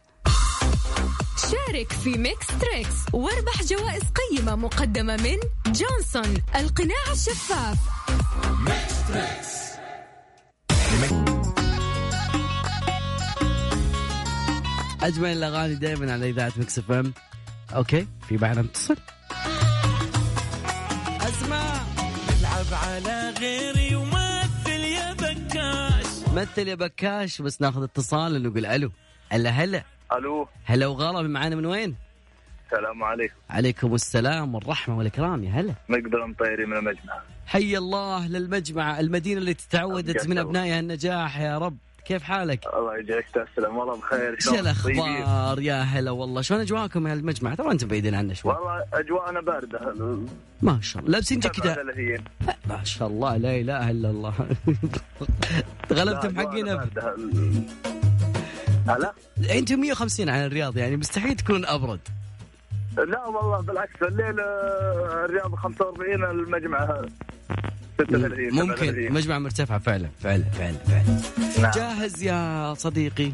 شارك 1.51 1.91
في 1.91 2.09
ميكس 2.09 2.47
تريكس. 2.47 2.95
واربح 3.13 3.63
جوائز 3.63 4.03
قيمة 4.03 4.55
مقدمة 4.55 5.15
من 5.15 5.37
جونسون 5.65 6.43
القناع 6.55 7.11
الشفاف. 7.11 7.77
أجمل 15.03 15.29
الأغاني 15.29 15.75
دائما 15.75 16.13
على 16.13 16.29
إذاعة 16.29 16.53
Mix 16.57 16.79
FM. 16.79 17.13
okay 17.75 18.07
في 18.27 18.37
معنا 18.37 18.61
متصل. 18.61 18.95
أسمع. 21.21 21.63
العب 22.39 22.65
على 22.71 23.33
غيري 23.39 23.95
ومثل 23.95 24.69
يا 24.69 25.13
بكاش. 25.13 26.29
مثل 26.33 26.67
يا 26.67 26.75
بكاش 26.75 27.41
بس 27.41 27.61
ناخذ 27.61 27.83
اتصال 27.83 28.35
ونقول 28.35 28.65
ألو. 28.65 28.91
هلا 29.29 29.49
هلا. 29.49 29.83
ألو. 30.13 30.47
هلا 30.65 30.87
وغلا 30.87 31.27
معانا 31.27 31.55
من 31.55 31.65
وين؟ 31.65 31.95
السلام 32.65 33.03
عليكم. 33.03 33.35
عليكم 33.49 33.93
السلام 33.95 34.55
والرحمة 34.55 34.97
والإكرام 34.97 35.43
يا 35.43 35.51
هلا. 35.51 35.73
مقدر 35.89 36.25
مطيري 36.27 36.65
من 36.65 36.77
المجمع. 36.77 37.21
حي 37.45 37.77
الله 37.77 38.27
للمجمع 38.27 38.99
المدينة 38.99 39.41
التي 39.41 39.67
تعودت 39.69 40.27
من 40.27 40.37
أبنائها 40.37 40.79
النجاح 40.79 41.39
يا 41.39 41.57
رب. 41.57 41.77
كيف 42.07 42.23
حالك؟ 42.23 42.59
الله 42.73 42.97
يجزاك 42.97 43.25
تسلم 43.33 43.77
والله 43.77 43.95
بخير. 43.97 44.37
طيبين؟ 44.45 44.59
الأخبار؟ 44.59 45.59
يا 45.59 45.81
هلا 45.81 46.11
والله. 46.11 46.41
شلون 46.41 46.61
اجواءكم 46.61 47.07
يا 47.07 47.13
المجمع 47.13 47.55
ترى 47.55 47.71
أنتم 47.71 47.87
بعيدين 47.87 48.15
عنا 48.15 48.33
شوي. 48.33 48.53
والله 48.53 48.85
أجواءنا 48.93 49.41
باردة. 49.41 49.93
ما 50.61 50.79
شاء 50.81 51.01
الله. 51.01 51.11
لابسين 51.11 51.39
جاكيتات. 51.39 51.75
37 51.75 52.23
ما 52.69 52.83
شاء 52.83 53.07
الله. 53.07 53.37
لا 53.37 53.55
إله 53.55 53.91
إلا 53.91 54.09
الله. 54.09 54.33
غلبتم 55.93 56.37
حقنا. 56.37 56.87
هلا؟ 58.87 59.13
أنتم 59.51 59.79
150 59.79 60.29
على 60.29 60.45
الرياض 60.45 60.77
يعني 60.77 60.97
مستحيل 60.97 61.35
تكون 61.35 61.65
أبرد. 61.65 61.99
لا 62.97 63.25
والله 63.25 63.61
بالعكس 63.61 64.03
الليل 64.03 64.39
آه، 64.39 65.25
الرياض 65.25 65.55
45 65.55 66.23
المجمع. 66.23 67.01
36 67.97 68.51
ممكن. 68.53 68.75
37. 68.75 69.11
مجمع 69.13 69.39
مرتفع 69.39 69.77
فعلا 69.77 70.09
فعلا 70.23 70.43
فعلا 70.43 70.77
فعلا. 70.77 71.19
نعم. 71.61 71.71
جاهز 71.71 72.23
يا 72.23 72.73
صديقي؟ 72.73 73.31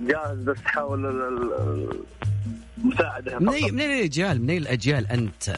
جاهز 0.00 0.38
بس 0.38 0.56
حاول 0.64 1.06
ال- 1.06 1.22
ال- 1.22 2.00
المساعدة. 2.78 3.38
من 3.38 3.46
من 3.46 3.80
أي 3.80 3.96
الأجيال؟ 3.98 4.42
من 4.42 4.50
اي 4.50 4.58
الأجيال 4.58 5.06
أنت؟ 5.06 5.56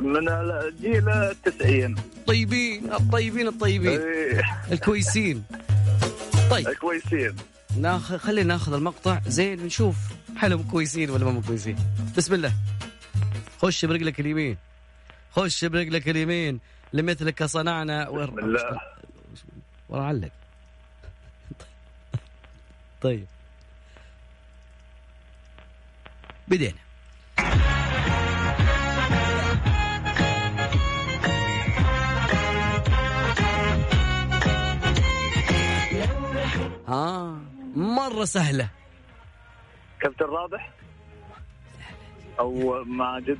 من 0.00 0.28
الجيل 0.28 1.08
التسعين. 1.08 1.94
طيبين 2.26 2.92
الطيبين 2.92 3.46
الطيبين. 3.48 4.00
إيه، 4.00 4.40
الكويسين. 4.72 5.42
طيب. 6.50 6.68
كويسين 6.68 7.36
ناخذ 7.76 8.18
خلينا 8.18 8.48
ناخذ 8.48 8.72
المقطع. 8.72 9.20
زين 9.26 9.62
نشوف 9.66 9.96
هل 10.36 10.52
هم 10.52 10.62
كويسين 10.62 11.10
ولا 11.10 11.24
ما 11.24 11.30
هم 11.30 11.40
كويسين. 11.40 11.76
بسم 12.16 12.34
الله. 12.34 12.52
خش 13.62 13.84
برجلك 13.84 14.20
اليمين. 14.20 14.56
خش 15.32 15.64
برجلك 15.64 16.08
اليمين. 16.08 16.60
لمثلك 16.92 17.44
صنعنا 17.44 18.08
ور... 18.08 18.30
بسم 18.30 18.38
الله. 18.38 18.80
ورا 19.88 20.02
علق. 20.02 20.30
طيب. 23.02 23.26
بدينا. 26.48 26.78
ها 36.88 37.38
مرة 37.76 38.24
سهلة. 38.24 38.68
كابتن 40.00 40.24
رابح؟ 40.24 40.70
أو 42.38 42.84
ماجد 42.84 43.38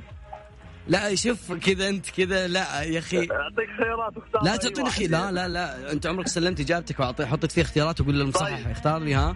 لا 0.87 1.15
شوف 1.15 1.53
كذا 1.53 1.89
أنت 1.89 2.09
كذا 2.09 2.47
لا 2.47 2.81
يا 2.81 2.99
أخي. 2.99 3.17
أعطيك 3.17 3.69
خيارات 3.77 4.17
واختار. 4.17 4.43
لا 4.43 4.55
تعطيني 4.55 4.83
واحد. 4.83 4.97
خي 4.97 5.07
لا 5.07 5.31
لا 5.31 5.47
لا 5.47 5.91
أنت 5.91 6.05
عمرك 6.07 6.27
سلمت 6.27 6.59
إجابتك 6.59 6.99
واعطي 6.99 7.25
حطيت 7.25 7.51
فيه 7.51 7.61
اختيارات 7.61 8.01
وقول 8.01 8.19
للمصحح 8.19 8.57
طيب. 8.57 8.71
اختار 8.71 8.99
لي 8.99 9.13
ها. 9.13 9.35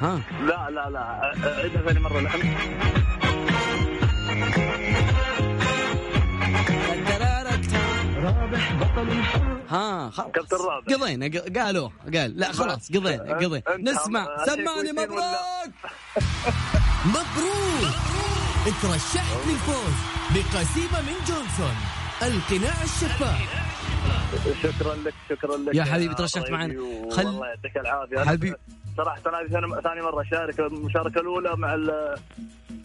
ها. 0.00 0.20
لا 0.40 0.70
لا 0.70 0.90
لا 0.90 1.32
عيدها 1.56 1.82
ثاني 1.82 2.00
مرة 2.00 2.20
لحن 2.20 2.56
ها 9.68 10.10
خلاص. 10.10 10.28
قضينا 10.90 11.30
قالوا 11.56 11.88
قال 12.14 12.38
لا 12.38 12.52
خلاص 12.52 12.88
قضينا 12.92 13.34
قضينا. 13.34 13.62
نسمع 13.78 14.44
سمعني 14.46 14.90
ولا؟ 14.92 15.38
مبروك. 17.04 18.29
اترشحت 18.66 19.36
للفوز 19.48 19.94
بقسيمة 20.30 21.00
من 21.00 21.16
جونسون 21.28 21.76
القناع 22.22 22.82
الشفاف 22.82 23.70
شكرا 24.62 24.94
لك 24.94 25.14
شكرا 25.30 25.56
لك 25.56 25.74
يا 25.74 25.84
حبيبي 25.84 26.14
ترشحت 26.14 26.50
معنا. 26.50 26.74
خل- 27.10 27.22
يعطيك 27.44 27.76
العافية. 27.76 28.18
حبيبي. 28.30 28.56
صراحة 28.96 29.20
أنا 29.26 29.38
هذه 29.40 29.46
ثاني- 29.48 29.82
ثاني 29.82 30.00
مرة 30.02 30.22
أشارك 30.22 30.60
المشاركة 30.60 31.20
الأولى 31.20 31.56
مع 31.56 31.76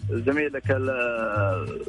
زميلك 0.09 0.71
ال- 0.71 1.81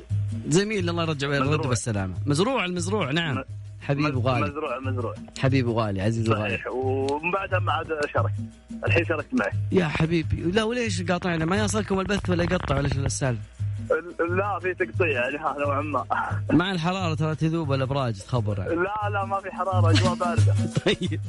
زميل 0.49 0.89
الله 0.91 1.03
يرجع 1.03 1.29
ويرد 1.29 1.47
مزروع. 1.49 1.67
بالسلامة. 1.69 2.15
مزروع 2.27 2.65
المزروع 2.65 3.11
نعم. 3.13 3.35
م- 3.39 3.45
حبيب 3.81 4.17
وغالي 4.17 4.41
مزروع 4.47 4.79
مزروع. 4.79 5.15
حبيب 5.39 5.67
وغالي 5.67 6.03
عزيز 6.03 6.29
وغالي 6.31 6.55
صحيح 6.55 6.67
ومن 6.67 7.31
بعدها 7.31 7.59
ما 7.59 7.73
عاد 7.73 7.87
شارك 8.15 8.33
الحين 8.87 9.05
شاركت 9.05 9.35
معك 9.35 9.53
يا 9.73 9.89
حبيبي 9.89 10.37
لا 10.37 10.63
وليش 10.65 11.03
قاطعنا؟ 11.03 11.45
ما 11.45 11.57
يصلكم 11.57 12.01
البث 12.01 12.31
ولا 12.31 12.43
يقطع 12.45 12.77
ولا 12.77 12.89
شو 12.89 13.01
السالفة؟ 13.01 13.43
لا 14.37 14.59
في 14.63 14.75
تقطيع 14.75 15.07
يعني 15.09 15.37
ها 15.39 15.57
نوعا 15.59 15.81
ما. 15.81 16.05
مع 16.53 16.73
الحرارة 16.73 17.15
ترى 17.15 17.35
تذوب 17.35 17.73
الابراج 17.73 18.19
تخبر 18.19 18.59
يعني. 18.59 18.75
لا 18.75 19.11
لا 19.11 19.25
ما 19.25 19.41
في 19.41 19.51
حرارة 19.51 19.91
أجواء 19.91 20.15
باردة. 20.15 20.55
طيب. 20.87 21.21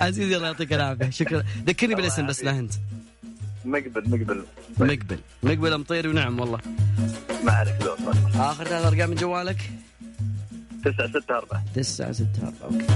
عزيزي 0.00 0.36
الله 0.36 0.46
يعطيك 0.46 0.72
العافية. 0.72 1.10
شكرا. 1.10 1.44
ذكرني 1.66 1.94
بالاسم 1.94 2.26
بس 2.26 2.44
لا 2.44 2.50
أنت. 2.58 2.72
مقبل 3.64 4.10
مقبل. 4.10 4.44
مقبل. 4.78 5.18
مقبل 5.42 5.78
مطيري 5.78 6.08
ونعم 6.08 6.40
والله. 6.40 6.58
ما 7.44 7.52
عليك 7.52 7.74
آخر 8.34 8.64
ثلاث 8.64 8.84
أرقام 8.86 9.10
من 9.10 9.16
جوالك؟ 9.16 9.70
9 10.84 11.06
6 11.06 11.36
4 11.38 11.64
تسعة 11.74 12.12
ستة 12.12 12.26
أربعة. 12.42 12.80
okay. 12.80 12.86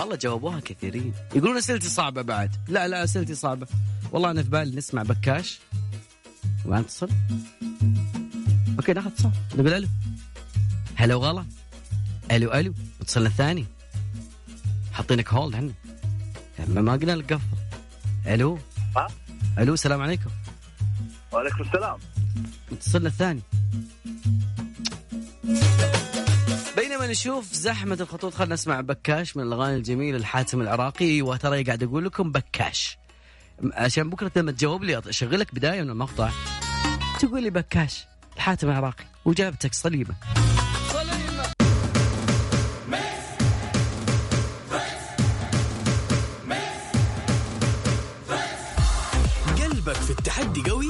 والله 0.00 0.16
جاوبوها 0.16 0.60
كثيرين. 0.60 1.14
يقولون 1.34 1.56
أسئلتي 1.56 1.88
صعبة 1.88 2.22
بعد. 2.22 2.50
لا 2.68 2.88
لا 2.88 3.04
أسئلتي 3.04 3.34
صعبة. 3.34 3.66
والله 4.12 4.30
أنا 4.30 4.42
في 4.42 4.48
بالي 4.50 4.76
نسمع 4.76 5.02
بكاش. 5.02 5.60
وما 6.64 6.80
نتصل 6.80 7.08
okay 8.78 8.92
ناخذ 8.92 9.06
اتصال. 9.06 9.32
نقول 9.54 9.74
ألو. 9.74 9.88
هلا 10.96 11.14
وغلا. 11.14 11.44
ألو 12.30 12.52
ألو. 12.52 12.74
اتصلنا 13.00 13.28
الثاني. 13.28 13.66
حاطينك 14.92 15.28
hold 15.28 15.74
إحنا 16.60 16.74
ما 16.74 16.80
ما 16.80 16.92
قلنا 16.92 17.12
لك 17.12 17.32
قفل. 17.32 17.56
ألو. 18.26 18.58
ها؟ 18.96 19.08
ألو 19.58 19.74
السلام 19.74 20.00
عليكم. 20.02 20.30
وعليكم 21.32 21.62
السلام. 21.62 21.98
اتصلنا 22.72 23.08
الثاني. 23.08 23.40
بينما 26.76 27.06
نشوف 27.06 27.52
زحمة 27.52 27.98
الخطوط 28.00 28.34
خلينا 28.34 28.54
نسمع 28.54 28.80
بكاش 28.80 29.36
من 29.36 29.42
الأغاني 29.42 29.76
الجميلة 29.76 30.16
الحاتم 30.16 30.60
العراقي 30.60 31.22
وترى 31.22 31.62
قاعد 31.62 31.82
أقول 31.82 32.04
لكم 32.04 32.32
بكاش. 32.32 32.98
عشان 33.64 34.10
بكرة 34.10 34.30
لما 34.36 34.52
تجاوب 34.52 34.84
لي 34.84 34.98
أشغل 34.98 35.40
لك 35.40 35.54
بداية 35.54 35.82
من 35.82 35.90
المقطع. 35.90 36.30
تقول 37.20 37.42
لي 37.42 37.50
بكاش 37.50 38.04
الحاتم 38.36 38.68
العراقي. 38.70 39.04
وجابتك 39.24 39.74
صليبة. 39.74 40.14
قلبك 49.62 49.94
في 49.94 50.10
التحدي 50.10 50.70
قوي؟ 50.70 50.86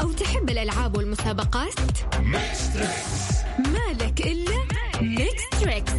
أو 0.00 0.12
تحب 0.12 0.50
الألعاب 0.50 0.96
والمسابقات؟ 0.96 1.74
مالك 3.58 4.20
إلا 4.20 4.64
Mix 5.00 5.42
Trix 5.60 5.92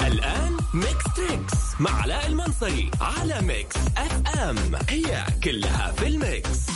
الآن 0.00 0.56
Mix 0.74 1.04
Trix 1.16 1.54
مع 1.80 1.90
علاء 2.02 2.26
المنصري 2.48 2.90
على 3.00 3.40
Mix 3.40 3.76
FM. 3.96 4.56
هي 4.88 5.24
كلها 5.44 5.92
في 5.92 6.06
ال 6.06 6.18
mix. 6.18 6.66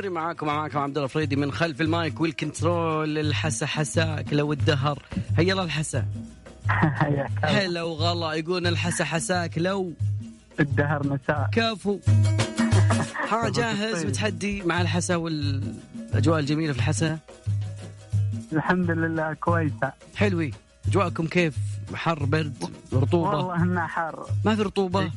مستمرين 0.00 0.14
معاكم 0.14 0.46
معاكم 0.46 0.78
عبد 0.78 0.96
الله 0.96 1.04
الفريدي 1.04 1.36
من 1.36 1.52
خلف 1.52 1.80
المايك 1.80 2.20
وال 2.20 2.42
control 2.42 3.18
الحسا 3.18 3.66
حساك 3.66 4.32
لو 4.32 4.52
الدهر 4.52 5.02
هيا 5.38 5.52
الله 5.52 5.64
الحسا. 5.64 6.04
هلا 7.42 7.82
وغلا 7.82 8.32
يقول 8.32 8.66
الحسا 8.66 9.04
حساك 9.04 9.58
لو 9.58 9.92
الدهر 10.60 11.06
مساء. 11.06 11.48
كفو. 11.52 11.98
ها 13.30 13.48
جاهز 13.48 14.04
بتحدي 14.04 14.62
مع 14.62 14.80
الحسا 14.80 15.16
والأجواء 15.16 16.38
الجميلة 16.38 16.72
في 16.72 16.78
الحسا؟ 16.78 17.18
الحمد 18.52 18.90
لله 18.90 19.32
كويسة. 19.34 19.92
حلوي 20.16 20.50
أجواءكم 20.88 21.26
كيف؟ 21.26 21.56
حر 21.94 22.24
برد 22.24 22.70
رطوبة؟ 22.92 23.28
والله 23.28 23.62
إنها 23.62 23.86
حر. 23.86 24.26
ما 24.44 24.56
في 24.56 24.62
رطوبة؟ 24.62 25.10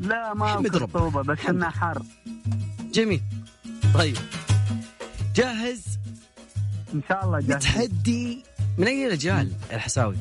لا 0.00 0.34
ما 0.34 0.46
في 0.46 0.68
ربك. 0.68 0.82
رطوبة 0.82 1.22
بس 1.22 1.46
إنها 1.48 1.70
حر. 1.70 2.02
جميل. 2.92 3.20
طيب. 3.94 4.16
جاهز؟ 5.34 5.98
إن 6.94 7.02
شاء 7.08 7.24
الله 7.24 7.40
جاهز. 7.40 7.62
تحدي 7.62 8.42
من 8.78 8.86
أي 8.86 9.06
الاجيال 9.06 9.52
الحساوي؟ 9.72 10.16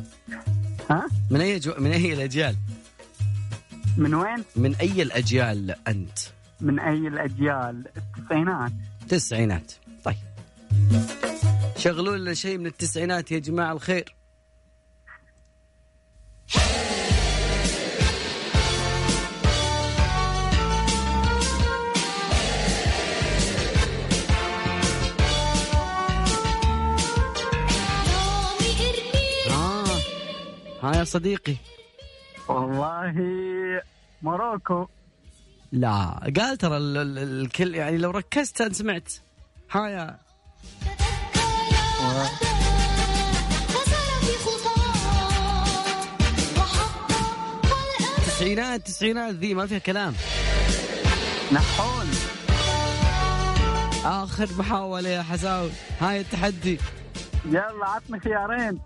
ها؟ 0.90 1.08
من 1.30 1.42
أي 1.42 1.60
جو... 1.60 1.74
من 1.78 1.92
أي 1.92 2.14
الاجيال 2.14 2.56
من 3.98 4.14
وين؟ 4.14 4.44
من 4.56 4.76
أي 4.76 5.02
الأجيال 5.02 5.76
أنت؟ 5.88 6.20
من 6.62 6.80
أي 6.80 7.08
الأجيال؟ 7.08 7.88
التسعينات. 7.98 8.72
تسعينات. 9.10 9.74
طيب. 10.04 10.16
شغلوا 11.78 12.18
لنا 12.18 12.34
شيء 12.34 12.58
من 12.58 12.66
التسعينات 12.66 13.32
يا 13.32 13.40
جماعة 13.40 13.74
الخير. 13.74 14.16
ها 30.84 30.96
يا 30.98 31.04
صديقي؟ 31.04 31.56
والله 32.48 33.14
موروكو 34.22 34.88
لا 35.72 36.20
قال 36.40 36.58
ترى 36.58 36.78
ال- 36.78 36.98
ال- 36.98 37.18
الكل 37.46 37.76
يعني 37.76 37.98
لو 37.98 38.12
ركزت 38.12 38.62
أنا 38.62 38.74
سمعت. 38.74 39.14
ها 39.72 39.88
يا. 39.88 40.20
تسعينات 48.26 48.88
تسعينات 48.88 49.34
ذي 49.36 49.54
ما 49.54 49.66
فيها 49.68 49.78
كلام. 49.80 50.14
نحول. 51.52 52.06
آخر 54.06 54.48
محاولة 54.58 55.10
يا 55.10 55.22
حساوي. 55.24 55.70
هاي 56.02 56.22
التحدي. 56.22 56.80
يلا 57.46 57.86
عطني 57.86 58.20
خيارين. 58.20 58.80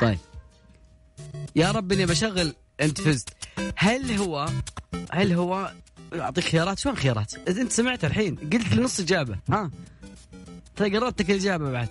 طيب. 0.00 0.18
يا 1.56 1.70
رب 1.70 1.92
إني 1.92 2.06
بشغل 2.06 2.54
أنت 2.80 3.00
فزت. 3.00 3.28
هل 3.76 4.10
هو 4.10 4.48
هل 5.12 5.32
هو 5.32 5.72
أعطيك 6.14 6.44
خيارات؟ 6.44 6.78
شلون 6.78 6.96
خيارات؟ 6.96 7.48
أنت 7.48 7.72
سمعت 7.72 8.04
الحين 8.04 8.36
قلت 8.36 8.74
نص 8.74 9.00
إجابة. 9.00 9.38
ها؟ 9.50 9.70
ترى 10.76 10.98
قربت 10.98 11.22
لك 11.22 11.30
الإجابة 11.30 11.70
بعد. 11.70 11.88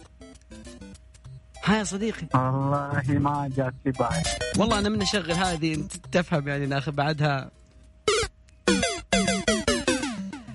ها 1.63 1.77
يا 1.77 1.83
صديقي. 1.83 2.27
والله 2.33 3.03
ما 3.07 3.51
جات 3.57 3.73
في 3.83 3.91
بالي. 3.91 4.23
والله 4.57 4.79
أنا 4.79 4.89
من 4.89 5.01
أشغل 5.01 5.31
هذه 5.31 5.73
أنت 5.73 5.93
تفهم 6.11 6.47
يعني 6.47 6.65
ناخذ 6.65 6.91
بعدها. 6.91 7.51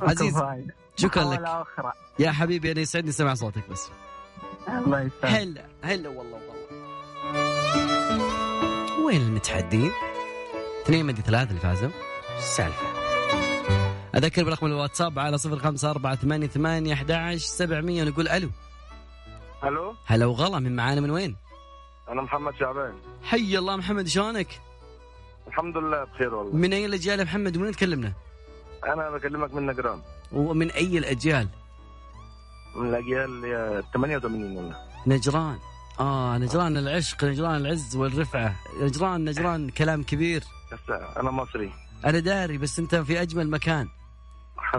عزيز. 0.01 0.35
شكرا 0.97 1.35
لك. 1.35 1.41
أخرى 1.41 1.93
يا 2.19 2.31
حبيبي 2.31 2.73
أنا 2.73 2.81
يسعدني 2.81 3.13
سمع 3.13 3.35
صوتك 3.35 3.69
بس. 3.71 3.89
الله 4.69 5.01
يسلمك 5.01 5.25
هلا 5.25 5.65
هلا 5.83 6.09
والله 6.09 6.33
والله. 6.33 6.54
وين 9.07 9.21
المتحدين؟ 9.21 9.91
اثنين 10.83 11.07
مدي 11.07 11.23
ثلاثة 11.23 11.51
اللي 11.51 11.61
فازوا 11.61 11.91
السالفة؟ 12.39 12.87
أذكر 14.17 14.45
برقم 14.45 14.67
الواتساب 14.67 15.19
على 15.19 15.39
صفر 15.39 15.59
خمسة 15.59 15.91
أربعة 15.91 16.15
ثمانية 16.17 16.47
ثمانية 16.47 16.93
أحد 16.95 17.11
عشر 17.11 17.39
سبعمية 17.39 18.03
ونقول 18.03 18.29
ألو 18.29 18.51
ألو 19.65 19.95
هلا 20.07 20.27
وغلا 20.27 20.59
من 20.59 20.77
معانا 20.77 21.01
من 21.01 21.11
وين؟ 21.11 21.37
أنا 22.09 22.23
محمد 22.23 22.55
شعبان 22.55 22.95
حي 23.23 23.59
الله 23.59 23.77
محمد 23.77 24.07
شلونك؟ 24.07 24.61
الحمد 25.49 25.77
لله 25.77 26.05
بخير 26.05 26.35
والله 26.35 26.57
من 26.57 26.73
أي 26.73 26.87
الأجيال 26.87 27.19
يا 27.19 27.25
محمد 27.25 27.57
ومن 27.57 27.73
تكلمنا؟ 27.73 28.13
أنا 28.87 29.11
بكلمك 29.11 29.55
من 29.55 29.67
نجران 29.67 30.03
ومن 30.33 30.71
أي 30.71 30.99
الأجيال؟ 30.99 31.49
من 32.77 32.89
الأجيال 32.89 33.45
يا 33.45 33.83
88 33.95 34.57
والله 34.57 34.77
نجران 35.07 35.59
آه 36.01 36.39
نجران 36.39 36.77
العشق 36.77 37.25
نجران 37.25 37.57
العز 37.57 37.97
والرفعة. 37.97 38.57
نجران 38.83 39.25
نجران 39.25 39.69
كلام 39.71 40.03
كبير. 40.03 40.43
أنا 41.17 41.31
مصري. 41.31 41.71
أنا 42.05 42.19
داري 42.19 42.59
بس 42.59 42.79
أنت 42.79 42.95
في 42.95 43.23
أجمل 43.23 43.51
مكان. 43.51 43.89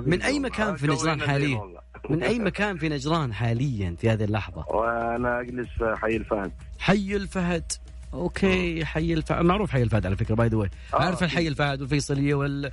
من 0.06 0.22
أي 0.22 0.34
والله. 0.34 0.50
مكان 0.50 0.76
في 0.76 0.88
نجران 0.88 1.22
حاليا؟ 1.22 1.62
من 2.10 2.24
أي 2.24 2.40
مكان 2.40 2.78
في 2.78 2.90
نجران 2.90 3.34
حاليا 3.34 3.96
في 4.02 4.10
هذه 4.10 4.24
اللحظة؟ 4.24 4.66
وأنا 4.68 5.40
أجلس 5.42 5.68
في 5.78 5.96
حي 6.02 6.16
الفهد. 6.16 6.52
حي 6.80 7.16
الفهد. 7.16 7.72
okay 8.14 8.86
حي 8.86 9.14
الفهد. 9.14 9.46
معروف 9.46 9.72
حي 9.72 9.82
الفهد 9.84 10.06
على 10.06 10.16
فكرة 10.16 10.36
by 10.36 10.48
the 10.48 10.58
آه، 10.58 10.70
عارف 10.94 11.24
الحي. 11.24 11.48
الفهد 11.48 11.82
والفيصلية 11.82 12.34
وال 12.36 12.72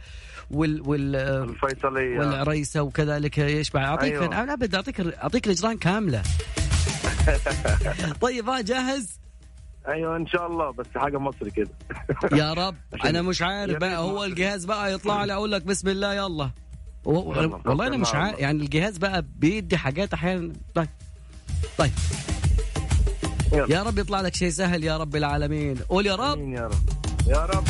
وال 0.50 0.83
وال 0.88 1.16
الفيصلية. 1.16 2.18
والعريسة 2.18 2.83
وكذلك 2.83 3.38
إيش 3.38 3.70
بعد؟ 3.70 3.85
أعطيك 3.87 4.12
أيوة. 4.12 4.35
أعطيك 4.35 5.00
أعطيك 5.00 5.48
نجران 5.48 5.76
كاملة. 5.76 6.22
طيب 8.21 8.49
ها 8.49 8.61
جاهز؟ 8.61 9.21
أيوه 9.88 10.16
إن 10.16 10.27
شاء 10.27 10.47
الله 10.47 10.71
بس 10.71 10.87
حاجة 10.97 11.18
مصري 11.18 11.51
كده. 11.51 11.71
يا 12.40 12.53
رب. 12.53 12.77
أنا 13.05 13.23
مش 13.23 13.42
عارف 13.42 13.79
بقى 13.79 13.99
هو 13.99 14.25
الجهاز 14.25 14.64
بقى 14.64 14.92
يطلع 14.92 15.25
لي 15.25 15.33
أقول 15.33 15.53
لك 15.53 15.62
بسم 15.62 15.88
الله 15.88 16.14
يلا. 16.14 16.51
والله 17.05 17.87
أنا 17.87 17.97
مش 17.97 18.14
عارف. 18.14 18.38
يعني 18.38 18.62
الجهاز 18.62 18.99
بقى 18.99 19.25
بيدي 19.37 19.77
حاجات 19.77 20.12
أحيانا. 20.14 20.53
طيب. 20.75 20.88
طيب. 21.79 21.92
يا 23.53 23.83
رب 23.83 23.99
يطلع 23.99 24.21
لك 24.21 24.35
شيء 24.35 24.51
سهل 24.51 24.85
يا 24.85 24.97
رب 24.97 25.16
العالمين. 25.16 25.77
قول 25.88 26.07
يا 26.07 26.14
رب. 26.14 26.38
يا 26.38 26.66
رب. 26.66 26.73
يا 27.27 27.47
رب. 27.47 27.64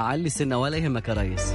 أعلي 0.00 0.28
سنه 0.30 0.58
ولا 0.58 0.76
يهمك 0.76 1.08
يا 1.08 1.14
ريس 1.14 1.54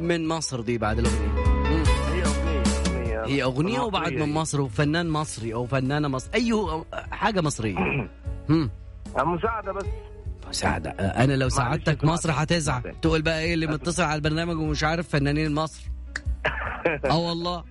من 0.00 0.28
مصر 0.28 0.60
دي 0.60 0.78
بعد 0.78 0.98
الأغنية. 0.98 1.44
هي 2.14 2.22
أغنية 2.24 3.24
هي 3.24 3.42
أغنية 3.42 3.80
وبعد 3.80 4.12
من. 4.12 4.32
مصر 4.34 4.60
وفنان 4.60 5.08
مصري 5.08 5.54
أو 5.54 5.66
فنانة 5.66 6.08
مصر 6.08 6.28
أي 6.34 6.52
حاجة 7.10 7.40
مصرية. 7.40 7.76
مساعدة 9.16 9.72
بس. 9.72 9.84
مساعدة. 10.48 10.90
أنا 10.90 11.32
لو 11.32 11.48
ساعدتك 11.48 12.04
مصر 12.04 12.30
هتزعل. 12.32 12.82
تقول 13.02 13.22
بقى 13.22 13.40
إيه 13.40 13.54
اللي 13.54 13.66
متصل 13.66 14.02
على 14.02 14.14
البرنامج 14.14 14.56
ومش 14.56 14.84
عارف 14.84 15.08
فنانين 15.08 15.54
مصر. 15.54 15.90
آه 17.10 17.18
والله. 17.28 17.64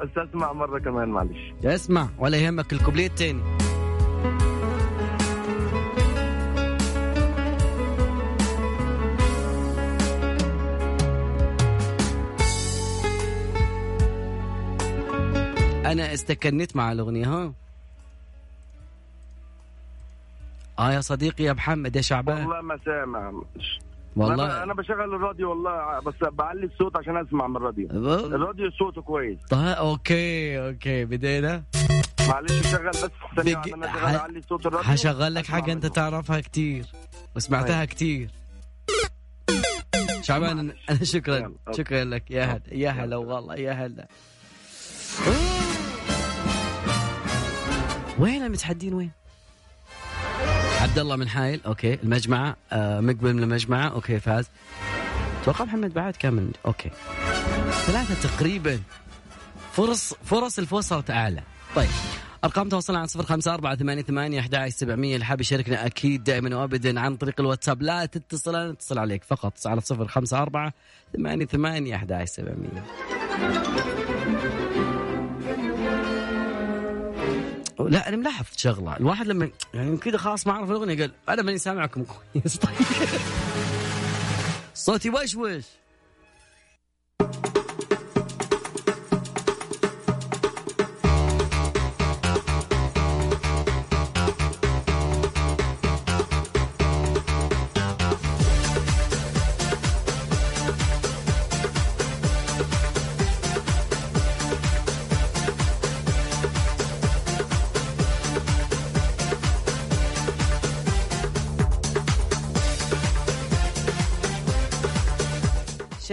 بس 0.00 0.08
اسمع 0.16 0.52
مرة 0.52 0.78
كمان 0.78 1.08
معلش. 1.08 1.52
اسمع 1.64 2.08
ولا 2.18 2.36
يهمك 2.38 2.72
الكوبليه 2.72 3.06
التاني. 3.06 3.42
أنا 15.86 16.14
استكنيت 16.14 16.76
مع 16.76 16.92
الأغنية 16.92 17.26
ها؟ 17.26 17.52
آه 20.78 20.92
يا 20.92 21.00
صديقي 21.00 21.44
يا 21.44 21.52
محمد 21.52 21.96
يا 21.96 22.00
شعبان. 22.00 22.38
والله 22.46 22.60
ما 22.60 22.78
سامع. 22.84 23.32
والله. 24.16 24.62
أنا 24.62 24.74
بشغل 24.74 25.14
الراديو 25.14 25.50
والله 25.50 26.00
بس 26.00 26.14
بعلي 26.32 26.66
الصوت 26.66 26.96
عشان 26.96 27.16
أسمع 27.16 27.46
من 27.46 27.56
الراديو. 27.56 27.88
الراديو 27.90 28.70
صوته 28.70 29.02
كويس. 29.02 29.38
طيب 29.50 29.60
okay 29.66 30.58
okay. 30.68 31.04
بدينا 31.04 31.62
معلش 32.28 32.52
شغل 32.72 32.88
بس 32.90 33.10
ثانية 33.36 33.56
بيجي- 33.56 33.56
واحدة، 33.56 33.74
أنا 33.74 33.86
شغال 33.92 34.16
ح- 34.18 34.20
اعلي 34.20 34.42
صوت 34.48 34.66
الراديو. 34.66 34.90
هشغل 34.92 35.34
لك 35.34 35.46
حاجة 35.46 35.72
أنت. 35.72 35.86
تعرفها 35.86 36.40
كتير 36.40 36.84
وسمعتها 37.36 37.78
طيب. 37.80 37.88
كتير. 37.88 38.30
شعبان. 40.22 40.58
أنا 40.90 41.04
شكرا 41.04 41.36
يلا،. 41.36 41.52
شكرا 41.72 42.04
لك. 42.04 42.30
يا 42.30 42.44
هلا 42.44 42.60
يا 42.72 42.90
هلا 42.90 43.16
والله 43.16 43.54
يا 43.56 43.72
هلا. 43.72 44.08
وين 48.18 48.42
المتحدين؟ 48.42 48.94
وين؟ 48.94 49.10
عبد 50.84 50.98
الله 50.98 51.16
من 51.16 51.28
حايل. 51.28 51.60
okay. 51.66 51.94
المجمعة. 51.94 52.56
آه 52.72 53.00
مقبل 53.00 53.34
من 53.34 53.42
المجمعة. 53.42 53.88
okay 53.88 54.20
فاز. 54.20 54.48
أتوقع 55.42 55.64
محمد 55.64 55.94
بعد 55.94 56.16
كان 56.16 56.34
من 56.34 56.50
okay. 56.66 56.90
ثلاثة 57.86 58.28
تقريبا. 58.28 58.80
فرص 59.72 60.14
فرص 60.24 60.58
الفوز 60.58 60.84
صارت 60.84 61.10
أعلى. 61.10 61.42
طيب. 61.76 61.88
أرقام 62.44 62.68
تواصلنا 62.68 62.98
عن 62.98 63.06
صفر 63.06 63.22
خمسة 63.22 63.54
أربعة 63.54 63.76
ثمانية 63.76 64.02
ثمانية 64.02 64.40
أحد 64.40 64.68
سبعمية. 64.68 65.14
اللي 65.14 65.24
حاب 65.24 65.40
يشاركنا 65.40 65.86
أكيد 65.86 66.24
دائما 66.24 66.56
وأبدا 66.56 67.00
عن 67.00 67.16
طريق 67.16 67.40
الواتساب. 67.40 67.82
لا 67.82 68.06
تتصل 68.06 68.56
أنا 68.56 68.70
اتصل 68.70 68.98
عليك 68.98 69.24
فقط. 69.24 69.66
على 69.66 69.80
صفر 69.80 70.08
خمسة 70.08 70.38
أربعة 70.38 70.72
ثمانية 71.16 71.46
ثمانية 71.46 71.96
أحد 71.96 72.24
سبعمية. 72.24 72.84
لا 77.80 78.08
أنا 78.08 78.16
ملاحظ 78.16 78.46
شغلة. 78.56 78.96
الواحد 78.96 79.26
لما 79.26 79.50
يعني 79.74 79.96
كذا 79.96 80.16
خلاص 80.18 80.46
ما 80.46 80.52
اعرف 80.52 80.70
الأغنية 80.70 80.94
قال 80.96 81.12
أنا 81.28 81.42
ماني 81.42 81.58
سامعكم. 81.58 82.04
كويس 82.34 82.56
طيب. 82.56 82.74
صوتي 84.74 85.10
وش؟ 85.36 85.64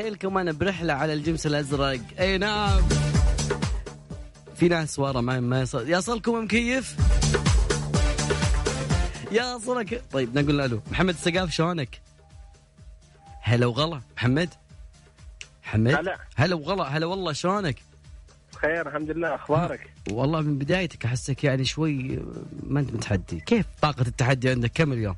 شايلكم 0.01 0.37
أنا 0.37 0.51
برحلة 0.51 0.93
على 0.93 1.13
الجمس 1.13 1.45
الأزرق. 1.45 1.99
أي 2.19 2.37
نعم. 2.37 2.81
في 4.55 4.67
ناس 4.67 4.99
ورا 4.99 5.21
ما 5.21 5.39
ما 5.39 5.61
يصل 5.61 5.89
يصلكم 5.89 6.43
مكيف 6.43 6.95
يا 9.31 9.57
صلك 9.57 10.03
طيب 10.11 10.37
نقول 10.39 10.57
له 10.57 10.65
ألو. 10.65 10.81
محمد 10.91 11.13
السقاف 11.13 11.51
شلونك؟ 11.51 12.01
هلا 13.41 13.65
وغلا. 13.65 14.01
محمد؟ 14.17 14.49
محمد؟ 15.63 15.93
هلا. 15.95 16.17
هلا 16.35 16.55
وغلا. 16.55 16.83
هلا 16.83 17.05
والله 17.05 17.33
شلونك؟ 17.33 17.79
بخير 18.53 18.87
الحمد 18.87 19.11
لله. 19.11 19.35
أخبارك؟ 19.35 19.93
والله 20.11 20.41
من 20.41 20.57
بدايتك 20.57 21.05
أحسك 21.05 21.43
يعني 21.43 21.65
شوي 21.65 22.19
ما 22.63 22.79
أنت 22.79 22.93
متحدي. 22.93 23.39
كيف 23.39 23.65
طاقة 23.81 24.07
التحدي 24.07 24.49
عندك؟ 24.49 24.71
كم 24.73 24.93
اليوم؟ 24.93 25.15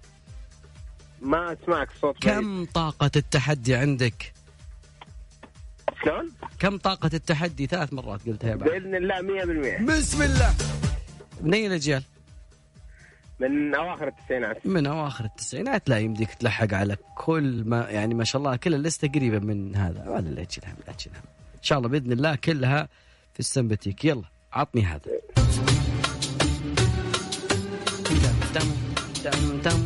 ما 1.22 1.54
أسمعك 1.54 1.90
صوت 2.02 2.26
بعيد. 2.26 2.40
كم 2.40 2.66
طاقة 2.66 3.12
التحدي 3.16 3.76
عندك؟ 3.76 4.34
شلون؟ 6.04 6.32
كم 6.60 6.78
طاقة 6.78 7.10
التحدي 7.14 7.66
ثلاث 7.66 7.94
مرات 7.94 8.26
قلتها 8.28 8.56
بعد؟ 8.56 8.70
بإذن 8.70 8.96
الله 8.96 9.22
100% 9.22 9.82
بسم 9.82 10.22
الله. 10.22 10.54
من 11.42 11.54
اي 11.54 11.68
الاجيال؟ 11.68 12.04
من 13.40 13.76
أواخر 13.76 14.08
التسعينات. 14.08 14.68
من 14.68 14.88
أواخر 14.88 15.26
التسعينات. 15.26 15.90
لا 15.90 15.98
يمديك 15.98 16.34
تلحق 16.34 16.74
على 16.74 16.98
كل 17.18 17.64
ما 17.66 17.90
يعني 17.90 18.14
ما 18.14 18.24
شاء 18.24 18.40
الله 18.42 18.56
كل 18.56 18.74
اللسته 18.74 19.08
قريبة 19.08 19.40
من 19.40 19.76
هذا. 19.76 20.10
ولا 20.10 20.30
لا 20.30 20.44
تشيل 20.44 20.64
هم 20.66 20.76
لا 20.88 20.94
تشيل 20.94 21.14
هم 21.16 21.24
إن 21.56 21.64
شاء 21.64 21.78
الله 21.78 21.90
بإذن 21.90 22.12
الله 22.12 22.36
كلها 22.36 22.90
في 23.34 23.40
السمبتيك. 23.40 24.06
يلا 24.06 24.24
عطني 24.54 24.82
هذا. 24.82 25.02
تم 28.54 28.70
تم 29.24 29.62
تم 29.62 29.83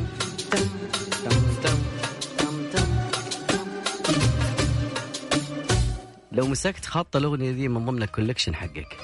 لو 6.37 6.47
مسكت 6.47 6.85
خط 6.85 7.15
الأغنية 7.15 7.51
ذي 7.51 7.67
من 7.67 7.85
ضمن 7.85 8.03
الكوليكشن 8.03 8.55
حقك 8.55 8.97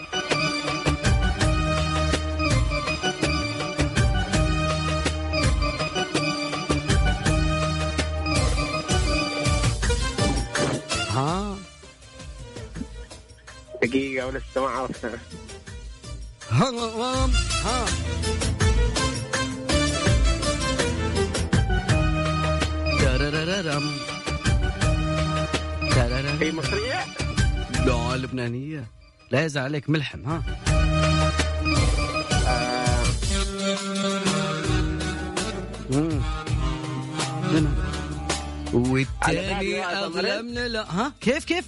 ها 11.10 11.56
دقيقة 13.84 14.28
ولسه 14.28 14.62
ما 14.62 14.68
عرفتها 14.68 15.20
ها 16.50 16.70
ها 17.64 17.86
تررررم. 23.00 23.86
تررررم. 25.92 26.38
هي 26.42 26.52
مصرية؟ 26.52 27.23
لا 27.86 28.18
لبنانية. 28.18 28.88
لا 29.32 29.46
يزعل 29.46 29.64
عليك 29.64 29.90
ملحم 29.90 30.26
ها؟ 30.26 30.44
مم. 35.90 36.22
واقف 38.74 39.70
اغلى. 39.94 40.42
من 40.42 40.54
لا 40.54 40.92
ها؟ 40.92 41.14
كيف 41.22 41.46
كيف؟ 41.46 41.66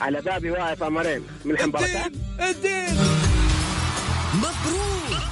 على 0.00 0.20
بابي 0.20 0.50
واقف 0.50 0.82
أمرين. 0.82 1.22
ملحم 1.44 1.70
بركات. 1.70 2.12
الدين. 2.40 2.94
مبروك. 4.34 5.22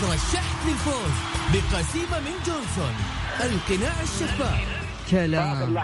ترشحت 0.00 0.66
للفوز 0.66 1.12
بقسيمة 1.52 2.20
من 2.20 2.32
جونسون 2.46 2.94
القناع 3.40 4.02
الشفاف. 4.02 4.81
كلام 5.10 5.78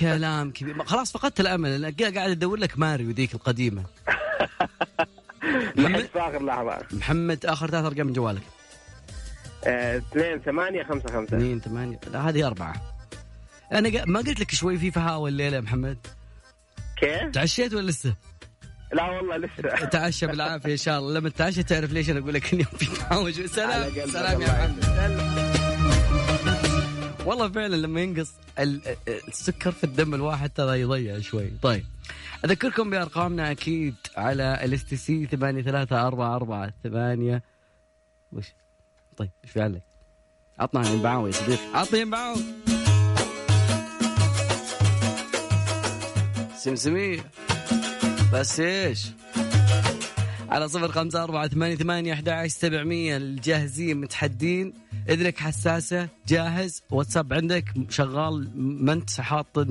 كلام 0.00 0.50
كبير. 0.50 0.84
خلاص 0.84 1.12
فقدت 1.12 1.40
الأمل. 1.40 1.84
أنا 1.84 1.94
قاعد 2.14 2.30
أدور 2.30 2.58
لك 2.58 2.78
ماريو 2.78 3.10
ذيك 3.10 3.34
القديمة. 3.34 3.82
لحقت 5.76 6.10
في 6.12 6.18
آخر 6.20 6.44
لحظة. 6.44 6.78
محمد 6.92 7.46
آخر 7.46 7.70
ثلاث 7.70 7.84
أرقام 7.84 8.06
من 8.06 8.12
جوالك. 8.12 8.42
2 9.64 10.40
8 10.40 10.82
5 10.82 11.08
5 11.08 11.22
اثنين 11.36 11.60
ثمانية. 11.60 12.00
لا 12.12 12.28
هذه 12.28 12.46
أربعة. 12.46 12.74
أنا 13.72 13.88
قا- 13.90 14.06
ما 14.06 14.18
قلت 14.20 14.40
لك 14.40 14.50
شوي 14.54 14.78
في 14.78 14.90
فهاوة 14.90 15.28
الليلة 15.28 15.56
يا 15.56 15.60
محمد؟ 15.60 15.98
كيف؟ 17.00 17.30
تعشيت 17.32 17.74
ولا 17.74 17.90
لسه؟ 17.90 18.14
لا 18.92 19.10
والله 19.10 19.36
لسه. 19.36 19.84
تعشى 19.96 20.26
بالعافية 20.26 20.72
إن 20.72 20.76
شاء 20.76 20.98
الله. 20.98 21.12
لما 21.20 21.28
تتعشى 21.28 21.62
تعرف 21.62 21.92
ليش 21.92 22.10
أنا 22.10 22.18
أقول 22.18 22.34
لك 22.34 22.52
اليوم 22.52 22.68
في. 22.78 22.86
على 23.10 23.32
سلام 23.32 23.90
سلام 24.08 24.42
يا 24.42 24.46
محمد. 24.48 25.47
والله 27.28 27.48
فعلا 27.48 27.76
لما 27.76 28.00
ينقص 28.00 28.32
ال- 28.58 28.80
السكر 29.28 29.72
في 29.72 29.84
الدم 29.84 30.14
الواحد 30.14 30.50
ترى 30.50 30.80
يضيع 30.80 31.18
شوي. 31.20 31.50
طيب. 31.62 31.84
أذكركم 32.44 32.90
بأرقامنا 32.90 33.50
أكيد 33.50 33.94
على 34.16 34.60
ال 34.64 34.84
STC 34.84 35.26
8 35.26 35.62
3 35.62 36.06
4 36.06 36.36
4 36.36 36.72
8 36.84 37.42
وش؟ 38.32 38.46
طيب 39.16 39.30
إيش 39.44 39.52
في 39.52 39.60
عليك؟ 39.62 39.82
عطنا 40.58 40.88
ينبعوي 40.90 41.28
يا 41.30 41.34
صديقي. 41.34 41.62
عطني 41.74 42.00
ينبعوي 42.00 42.40
سمسمية. 46.56 47.20
بس 48.32 48.60
إيش؟ 48.60 49.06
على 50.48 50.68
صفر 50.68 50.92
خمسة 50.92 51.22
أربعة 51.22 51.48
ثمانية 51.48 51.76
ثمانية 51.76 52.12
أحد 52.12 52.28
عشر 52.28 52.48
سبعمية. 52.48 53.16
الجاهزين 53.16 54.00
متحدين. 54.00 54.74
إذنك 55.08 55.38
حساسة 55.38 56.08
جاهز 56.28 56.82
واتساب 56.90 57.32
عندك 57.32 57.64
شغال 57.90 58.50
ما 58.56 58.92
أنت 58.92 59.20
حاط 59.20 59.66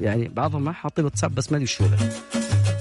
يعني 0.00 0.28
بعضهم 0.28 0.64
ما 0.64 0.72
حاطين 0.72 1.04
واتساب 1.04 1.34
بس 1.34 1.52
ما 1.52 1.56
أدري 1.56 1.66
شو 1.66 1.84
ذا. 1.84 2.10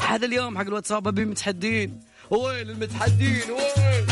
هذا 0.09 0.25
اليوم 0.25 0.57
حق 0.57 0.65
الواتساب 0.65 1.07
أبي 1.07 1.25
متحدين. 1.25 2.01
وين 2.31 2.69
المتحدين 2.69 3.41
وين 3.51 4.05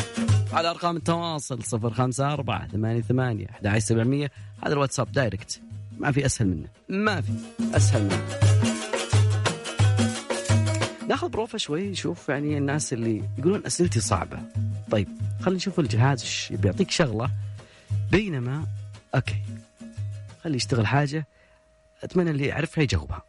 على 0.54 0.69
أرقام 0.69 0.97
التواصل 0.97 1.63
صفر 1.63 1.93
خمسة 1.93 2.34
أربعة 2.34 2.67
ثمانية 2.67 3.01
ثمانية 3.01 3.45
أحد 3.49 3.67
عشر 3.67 3.80
سبعمية. 3.80 4.32
هذا 4.63 4.73
الواتساب 4.73 5.12
direct. 5.12 5.62
ما 5.97 6.12
في 6.12 6.25
أسهل 6.25 6.47
منه. 6.47 6.67
ما 6.89 7.21
في 7.21 7.32
أسهل 7.73 8.04
منه. 8.04 8.25
ناخذ 11.08 11.30
بروفة 11.30 11.58
شوي 11.58 11.89
نشوف 11.89 12.30
يعني 12.30 12.58
الناس 12.58 12.93
اللي 12.93 13.23
يقولون 13.38 13.65
أسئلتي 13.65 13.99
صعبة. 13.99 14.39
طيب 14.91 15.08
خلينا 15.41 15.58
نشوف 15.58 15.80
الجهاز 15.80 16.47
بيعطيك 16.51 16.91
شغلة. 16.91 17.30
بينما 18.15 18.67
okay. 19.15 19.41
خلي 20.43 20.56
يشتغل 20.56 20.88
حاجة 20.88 21.25
أتمنى 22.04 22.30
اللي 22.32 22.45
يعرفها 22.45 22.82
يجاوبها. 22.84 23.21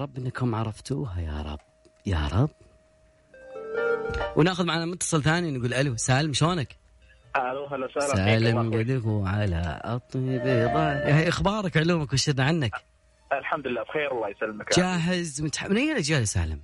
رب 0.00 0.18
إنكم 0.18 0.54
عرفتوها 0.54 1.20
يا 1.20 1.42
رب 1.42 1.58
يا 2.06 2.28
رب. 2.32 2.50
وناخذ 4.36 4.64
معنا 4.66 4.86
متصل 4.86 5.22
ثاني 5.22 5.50
نقول 5.50 5.74
ألو 5.74 5.96
سالم 5.96 6.32
شلونك؟ 6.32 6.76
ألو 7.36 7.66
هلا 7.66 7.86
وسهلا 7.86 8.14
سالم 8.16 8.74
قدك 8.74 9.02
على 9.06 9.80
الطيب 9.84 10.42
ضاع 10.74 10.92
يا 11.08 11.28
إخبارك 11.28 11.76
علومك 11.76 12.12
وشرنا 12.12 12.44
عنك؟ 12.44 12.72
الحمد 13.32 13.66
لله 13.66 13.82
بخير 13.82 14.12
الله 14.12 14.28
يسلمك 14.28 14.76
جاهز 14.76 15.42
متح... 15.42 15.66
من 15.66 15.76
اي 15.76 15.92
الاجيال 15.92 16.20
يا 16.20 16.24
سالم؟ 16.24 16.62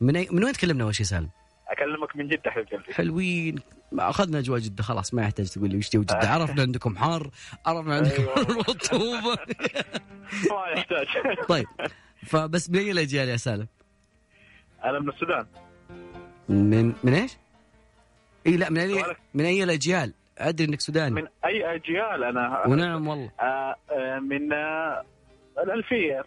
من 0.00 0.16
أي... 0.16 0.28
من 0.30 0.44
وين 0.44 0.52
تكلمنا 0.52 0.84
أول 0.84 0.94
شيء 0.94 1.06
سالم؟ 1.06 1.30
أكلمك 1.68 2.16
من 2.16 2.28
جدة 2.28 2.50
حبيب 2.50 2.68
قلبي 2.68 2.94
حلوين. 2.94 3.58
أخذنا 3.98 4.38
أجواء 4.38 4.60
جدة 4.60 4.82
خلاص 4.82 5.14
ما 5.14 5.22
يحتاج 5.22 5.48
تقول 5.48 5.70
لي 5.70 5.76
وش 5.78 5.88
تبي 5.88 6.04
جدة. 6.04 6.28
عرفنا 6.34 6.62
عندكم 6.62 6.96
حار 6.96 7.30
عرفنا 7.66 7.94
عندكم 7.94 8.22
رطوبه 8.68 9.38
ما 10.50 10.66
يحتاج. 10.76 11.06
طيب. 11.48 11.66
فبس 12.26 12.70
من 12.70 12.78
اي 12.78 12.90
الأجيال 12.90 13.28
يا 13.28 13.36
سالم؟ 13.36 13.66
أنا 14.84 14.98
من 14.98 15.08
السودان 15.08 15.46
من 16.48 16.92
من 17.04 17.14
إيش؟ 17.14 17.36
إي 18.46 18.56
لا 18.56 18.70
من 18.70 18.78
اي؟ 18.78 19.04
من 19.34 19.44
أي 19.44 19.62
الأجيال؟ 19.62 20.12
أدري 20.38 20.68
إنك 20.68 20.80
سوداني 20.80 21.14
من 21.14 21.26
أي 21.44 21.74
أجيال 21.74 22.24
أنا 22.24 22.66
ونعم 22.66 23.08
والله 23.08 23.30
آه 23.40 23.76
آه 23.90 24.18
من 24.18 24.52
آه 24.52 25.04
الألفية 25.58 26.24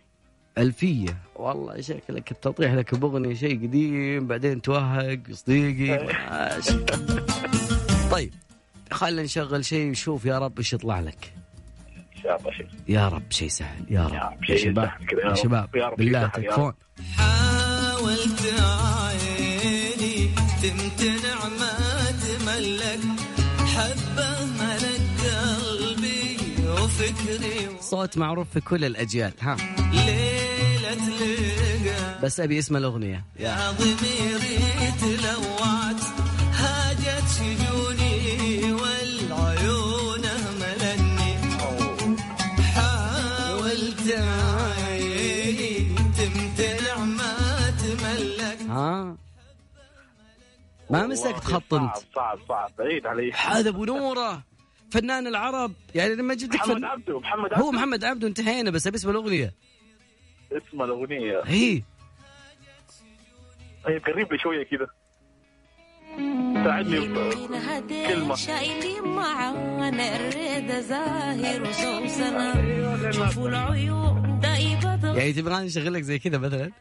ألفية 0.57 1.17
والله 1.35 1.81
شكلك 1.81 2.33
تطيح 2.33 2.73
لك 2.73 2.95
بأغنية 2.95 3.33
شيء 3.33 3.67
قديم 3.67 4.27
بعدين 4.27 4.61
توهق 4.61 5.19
صديقي 5.31 6.05
ماشي. 6.05 6.85
طيب 8.13 8.33
خلينا 8.91 9.21
نشغل 9.21 9.65
شيء 9.65 9.91
وشوف 9.91 10.25
يا 10.25 10.39
رب 10.39 10.57
إيش 10.57 10.73
يطلع 10.73 10.99
لك 10.99 11.33
شاء 12.23 12.37
الله 12.39 12.51
شيء 12.51 12.67
يا 12.87 13.07
رب 13.07 13.31
شيء 13.31 13.47
سهل 13.49 13.85
يا 13.89 14.03
رب. 14.07 14.13
يا, 14.13 14.37
شيء 14.47 14.57
شباب 14.57 14.91
يا 15.13 15.19
يا 15.19 15.29
رب. 15.29 15.35
شباب 15.35 15.75
يا 15.75 15.85
رب 15.87 15.97
بالله 15.97 16.19
يا 16.19 16.27
تكفون. 16.27 16.73
حاولت 17.17 18.41
عيني 18.59 20.29
تمتنع 20.61 21.39
ما 21.59 21.73
تملك. 22.11 22.99
حبة 23.75 24.45
ملك 24.59 25.19
قلبي 25.69 26.37
وفكري 26.69 27.69
صوت 27.79 28.17
معروف 28.17 28.47
في 28.53 28.61
كل 28.61 28.85
الأجيال 28.85 29.33
ها. 29.41 29.57
ليلة 29.93 30.95
لقى 30.95 32.19
بس 32.23 32.39
أبي 32.39 32.59
اسم 32.59 32.75
الأغنية. 32.77 33.25
يا 33.39 33.71
ضميري 33.71 34.57
تلوعت 35.01 35.78
ما 50.89 51.07
مسكت 51.07 51.43
خط 51.43 51.73
انت. 51.73 51.95
صعب 51.95 52.05
صعب. 52.15 52.39
صعب 52.47 52.71
بعيد 52.77 53.07
علي 53.07 53.31
هذا 53.31 53.69
أبو 53.69 53.85
نورة 53.85 54.43
فنان 54.91 55.27
العرب. 55.27 55.73
يعني 55.95 56.15
لما 56.15 56.33
جبت 56.33 56.55
محمد 56.55 56.75
فن... 56.77 56.85
عبده 56.85 57.19
محمد 57.19 57.53
هو 57.53 57.67
عبده. 57.67 57.71
محمد 57.71 58.03
عبده 58.03 58.27
انتهينا 58.27 58.71
بس 58.71 58.87
أبي 58.87 58.97
اسم 58.97 59.09
الأغنية. 59.09 59.53
اسم 60.51 60.81
الأغنية. 60.81 61.41
هي 61.45 61.83
طيب 63.85 64.05
قريب 64.05 64.33
لي 64.33 64.39
شوية 64.39 64.63
كذا. 64.63 64.87
ساعدني 66.63 66.99
بكلمه 66.99 68.35
شايلين 68.35 69.03
معانا 69.03 70.15
الرضا 70.15 70.79
زاهر 70.81 71.71
شوفوا 73.11 73.49
العيون 73.49 74.39
دايبة. 74.39 75.17
يعني 75.17 75.33
تبغاني 75.33 75.67
اشغل 75.67 75.93
لك 75.93 76.01
زي 76.01 76.19
كذا 76.19 76.37
مثلا؟ 76.37 76.71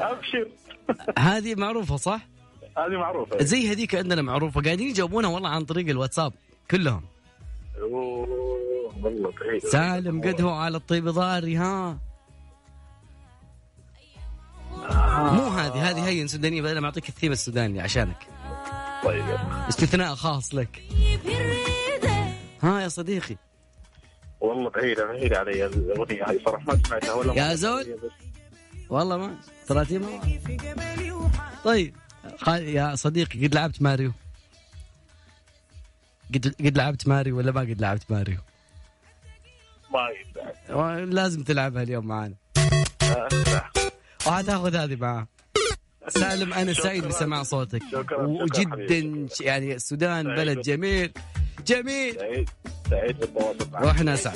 ابشر 0.00 0.48
هذه 1.18 1.54
معروفة 1.54 1.96
صح؟ 1.96 2.26
هذه 2.78 2.96
معروفة. 2.98 3.44
زي 3.44 3.72
هذيك 3.72 3.94
عندنا 3.94 4.22
معروفة. 4.22 4.62
قاعدين 4.62 4.88
يجاوبونها 4.88 5.30
والله 5.30 5.48
عن 5.48 5.64
طريق 5.64 5.88
الواتساب 5.88 6.32
كلهم. 6.70 7.02
والله 7.82 9.32
سالم 9.58 10.20
قد 10.20 10.40
هو 10.40 10.50
على 10.50 10.76
الطيب 10.76 11.08
ضاري 11.08 11.56
ها؟ 11.56 11.98
مو 15.32 15.46
هذه 15.48 15.90
هذه 15.90 16.08
هي 16.08 16.28
سودانيه 16.28 16.62
بدل 16.62 16.78
ما 16.78 16.86
أعطيك 16.86 17.08
الثيم 17.08 17.32
السوداني 17.32 17.80
عشانك. 17.80 18.26
طيب. 19.04 19.24
استثناء 19.68 20.14
خاص 20.14 20.54
لك. 20.54 20.82
ها 22.62 22.80
يا 22.80 22.88
صديقي. 22.88 23.36
والله 24.44 24.70
بعيدة 24.70 25.06
بعيدة 25.06 25.38
علي 25.38 25.66
الأغنية 25.66 26.28
هاي 26.28 26.40
صراحة 26.46 26.64
ما 26.66 26.82
سمعتها 26.86 27.12
ولا 27.12 27.34
يا. 27.34 27.54
زول. 27.54 27.98
والله 28.88 29.16
ما 29.16 29.36
ما 29.70 30.20
طيب 31.64 31.94
يا 32.48 32.94
صديقي 32.94 33.46
قد 33.46 33.54
لعبت 33.54 33.82
ماريو 33.82 34.12
قد 36.34 36.54
قد 36.60 36.78
لعبت 36.78 37.08
ماريو 37.08 37.38
ولا 37.38 37.52
ما 37.52 37.60
قد 37.60 37.80
لعبت 37.80 38.10
ماريو 38.10 38.38
ما 39.92 40.08
يقدر. 40.08 41.04
لازم 41.04 41.42
تلعبها 41.42 41.82
اليوم 41.82 42.06
معنا 42.06 42.34
آه،. 43.02 43.28
وحتاخذ 44.26 44.76
هذه 44.76 44.96
معاه 44.96 45.26
سالم 46.08 46.52
أنا 46.52 46.72
سعيد. 46.72 47.06
بسماع 47.06 47.42
صوتك 47.42 47.82
وجدا 48.18 49.26
يعني 49.40 49.74
السودان. 49.74 50.34
بلد 50.34 50.60
جميل 50.60 51.12
جميل 51.66 52.46
سعيد 52.90 53.02
سعيد. 53.02 53.20
بالتواصل 53.20 53.70
معك 53.72 53.84
وإحنا 53.84 54.16
سعد 54.16 54.34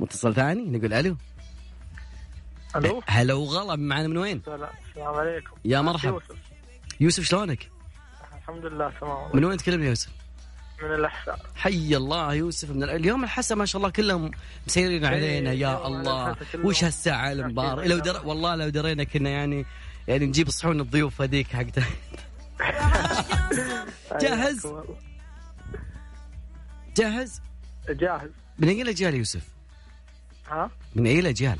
متصل 0.00 0.34
ثاني 0.34 0.78
نقول 0.78 0.92
ألو. 0.92 1.16
ألو. 2.76 3.02
هلا 3.06 3.34
وغلا 3.34 3.76
معنا 3.76 4.08
من 4.08 4.16
وين؟ 4.16 4.42
السلام 4.46 5.14
عليكم. 5.14 5.50
يا 5.64 5.80
مرحبا. 5.80 6.12
يوسف. 6.12 6.36
يوسف 7.00 7.24
شلونك؟ 7.24 7.70
الحمد 8.38 8.64
لله 8.64 8.92
تمام. 9.00 9.30
من 9.34 9.44
وين 9.44 9.56
تكلمني 9.56 9.86
يوسف؟ 9.86 10.08
من 10.82 10.94
الأحساء. 10.94 11.38
حي 11.56 11.96
الله 11.96 12.34
يوسف 12.34 12.70
من 12.70 12.82
اليوم 12.82 13.24
الحسا 13.24 13.54
ما 13.54 13.66
شاء 13.66 13.80
الله 13.80 13.90
كلهم 13.90 14.30
مسيرين 14.66 15.04
علينا 15.04 15.52
يا 15.52 15.86
الله. 15.86 16.36
وش 16.64 16.84
هالساعة 16.84 17.32
المبارك 17.32 17.86
لو 17.86 17.98
در... 17.98 18.26
والله 18.26 18.54
لو 18.54 18.68
درينا 18.68 19.04
كنا 19.04 19.30
يعني 19.30 19.66
يعني 20.08 20.26
نجيب 20.26 20.50
صحون 20.50 20.80
الضيوف 20.80 21.22
هذيك 21.22 21.46
حقتها 21.46 21.86
جاهز؟ 24.22 24.66
جاهز؟ 26.96 27.40
جاهز. 27.88 28.30
من 28.58 28.68
اي 28.68 28.82
الاجيال 28.82 29.14
يوسف؟ 29.14 29.42
ها؟ 30.48 30.70
من 30.94 31.06
اي 31.06 31.18
الاجيال؟ 31.18 31.58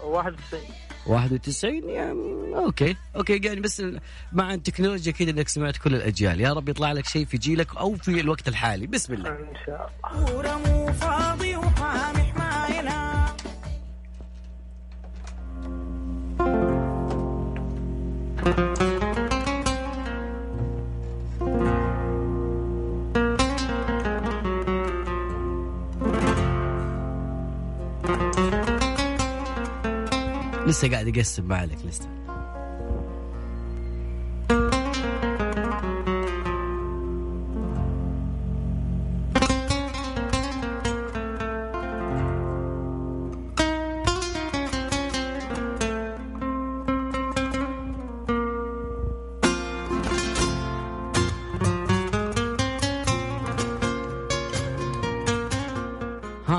91 0.00 0.62
91 1.06 1.88
يعني 1.88 2.54
okay. 2.56 2.96
okay 3.16 3.36
يعني 3.36 3.60
بس 3.60 3.82
مع 4.32 4.54
التكنولوجيا 4.54 5.12
كذا 5.12 5.30
إنك 5.30 5.48
سمعت 5.48 5.76
كل 5.76 5.94
الأجيال. 5.94 6.40
يا 6.40 6.52
رب 6.52 6.68
يطلع 6.68 6.92
لك 6.92 7.06
شيء 7.06 7.26
في 7.26 7.38
جيلك 7.38 7.76
أو 7.76 7.94
في 7.94 8.20
الوقت 8.20 8.48
الحالي. 8.48 8.86
بسم 8.86 9.12
الله. 9.14 9.30
إن 9.30 9.54
شاء 9.66 9.92
الله. 10.14 11.43
لسه 30.74 30.90
قاعد 30.90 31.16
يقسم 31.16 31.48
ما 31.48 31.56
عليك 31.56 31.78
لسه 31.86 32.08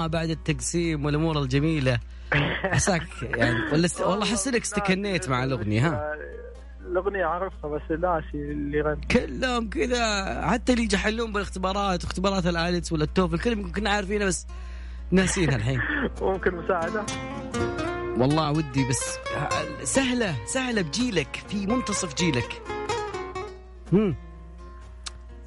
بعد 0.08 0.30
التقسيم 0.30 1.06
والأمور 1.06 1.42
الجميلة 1.42 2.00
عساك 2.74 3.04
يعني 3.22 3.72
ولا 3.72 3.86
است... 3.86 4.02
والله 4.02 4.24
احس 4.26 4.48
إنك 4.48 4.62
استكنيت 4.62 5.30
مع 5.30 5.44
الأغنية 5.44 5.88
ها؟ 5.88 6.14
الأغنية 6.92 7.26
عرفتها 7.26 7.68
بس 7.68 7.82
ناسي 8.00 8.28
اللي 8.34 8.82
غنى 8.82 9.02
كلهم 9.12 9.70
كذا 9.70 10.42
حتى 10.48 10.74
اللي 10.74 10.88
يحلون 10.94 11.34
بالاختبارات 11.34 12.04
واختبارات 12.04 12.46
ال 12.46 12.54
IELTS 12.54 12.92
ولا 12.92 13.04
ال 13.04 13.10
TOEFL 13.10 13.40
كلهم 13.40 13.72
كنا 13.72 13.90
عارفينها 13.90 14.28
بس 14.28 14.48
ناسينها 15.12 15.56
الحين. 15.56 15.82
ممكن 16.22 16.56
مساعدة؟ 16.56 17.06
والله 18.18 18.52
ودي 18.52 18.90
بس 18.90 19.18
سهلة 19.84 20.36
سهلة 20.46 20.82
بجيلك 20.82 21.44
في 21.50 21.68
منتصف 21.68 22.16
جيلك. 22.16 22.62
هم. 23.94 24.16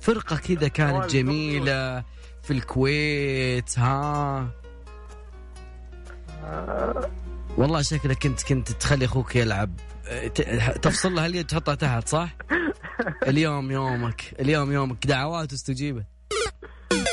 فرقة 0.00 0.36
كذا 0.36 0.68
كانت 0.68 1.10
جميلة 1.10 2.04
في 2.42 2.50
الكويت 2.50 3.78
ها؟ 3.78 4.48
والله 7.56 7.82
شكلك 7.82 8.18
كنت 8.18 8.42
كنت 8.42 8.72
تخلي 8.72 9.04
أخوك 9.04 9.36
يلعب. 9.36 9.70
تفصل 10.82 11.14
له 11.14 11.26
اليد 11.26 11.46
تحطها 11.46 11.74
تحت 11.74 12.08
صح؟ 12.08 12.36
اليوم 13.28 13.70
يومك. 13.70 14.34
اليوم 14.40 14.72
يومك. 14.72 15.06
دعوات 15.06 15.52
استجيبت 15.52 16.04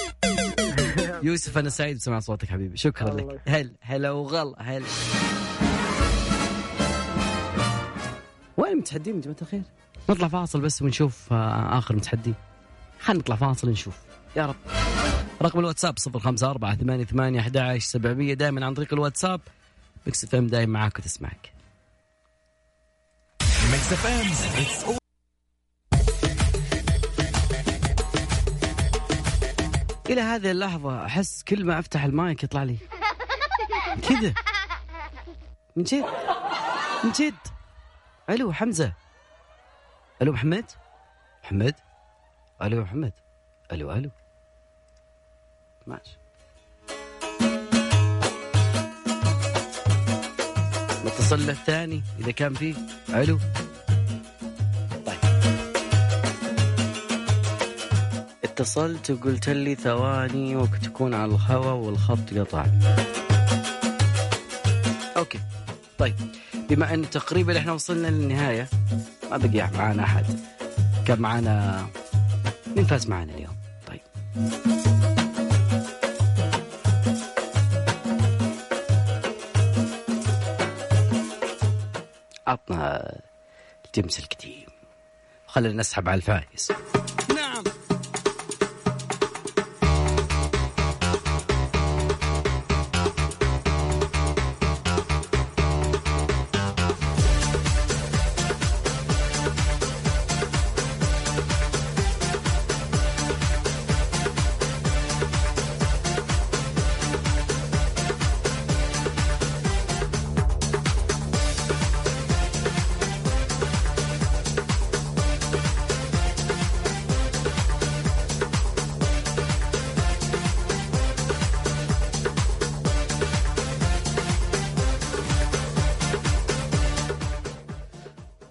يوسف 1.24 1.58
أنا 1.58 1.70
سعيد 1.70 1.96
بسمع 1.98 2.20
صوتك 2.20 2.48
حبيبي. 2.50 2.78
شكرا 2.78 3.14
لك. 3.14 3.42
هل 3.48 3.72
هلا 3.82 4.12
وغلا 4.12 4.56
هل 4.62 4.84
وين 8.58 8.72
المتحدين 8.72 9.16
يا 9.16 9.22
جماعة 9.22 9.38
الخير؟ 9.42 9.62
نطلع 10.10 10.28
فاصل 10.28 10.62
بس 10.62 10.82
ونشوف 10.82 11.34
آه، 11.34 11.78
آخر 11.78 11.96
متحدي. 11.96 12.34
خلينا 13.00 13.20
نطلع 13.22 13.36
فاصل 13.36 13.70
نشوف. 13.70 13.98
يا 14.36 14.46
رب. 14.46 14.56
رقم 15.42 15.60
الواتساب 15.60 15.96
054 16.16 16.76
88 16.76 17.40
11 17.40 17.80
700 17.80 18.34
دائما 18.34 18.66
عن 18.66 18.74
طريق 18.74 18.94
الواتساب. 18.94 19.42
Mix 20.06 20.24
FM 20.24 20.48
دائما 20.48 20.80
معاك 20.80 21.00
وتسمعك. 21.00 21.54
Mix 23.72 23.94
FM. 23.94 24.98
إلى 30.10 30.22
هذه 30.22 30.52
اللحظة 30.52 31.06
أحس 31.06 31.44
كل 31.44 31.66
ما 31.66 31.80
أفتح 31.80 32.04
المايك 32.04 32.44
يطلع 32.44 32.64
لي 32.64 32.78
كذا. 34.10 34.34
من 35.76 35.84
جد؟ 35.84 36.06
من 37.04 37.12
جد؟ 37.12 37.34
ألو 38.30 38.54
حمزة. 38.54 38.94
ألو 40.22 40.32
محمد. 40.32 40.66
محمد؟ 41.44 41.76
ألو 42.62 42.82
محمد. 42.82 43.14
ألو 43.72 43.92
ألو. 43.92 44.12
ماشي. 45.88 46.18
نتصل 51.06 51.50
الثاني 51.50 52.02
إذا 52.20 52.32
كان 52.32 52.54
فيه. 52.54 52.76
ألو. 53.10 53.40
طيب. 55.06 55.20
اتصلت 58.44 59.12
وقلت 59.12 59.50
لي 59.50 59.76
ثواني 59.76 60.56
وتكون 60.56 61.14
على 61.14 61.36
الهواء 61.36 61.76
والخط 61.76 62.34
قطع. 62.38 62.66
okay. 65.18 65.40
طيب. 65.98 66.16
بما 66.70 66.94
أن 66.94 67.10
تقريبا 67.10 67.58
إحنا 67.58 67.72
وصلنا 67.72 68.08
للنهاية 68.08 68.68
ما 69.32 69.38
بقي 69.38 69.70
معانا 69.78 70.04
أحد. 70.04 70.26
كان 71.08 71.20
معانا 71.20 71.86
مين 72.76 72.86
فاز 72.86 73.08
معانا 73.08 73.34
اليوم. 73.34 73.56
طيب. 73.88 74.02
الجمس 83.98 84.20
القديم 84.20 84.66
خلينا 85.48 85.74
نسحب 85.74 86.10
على 86.10 86.18
الفايز 86.18 86.72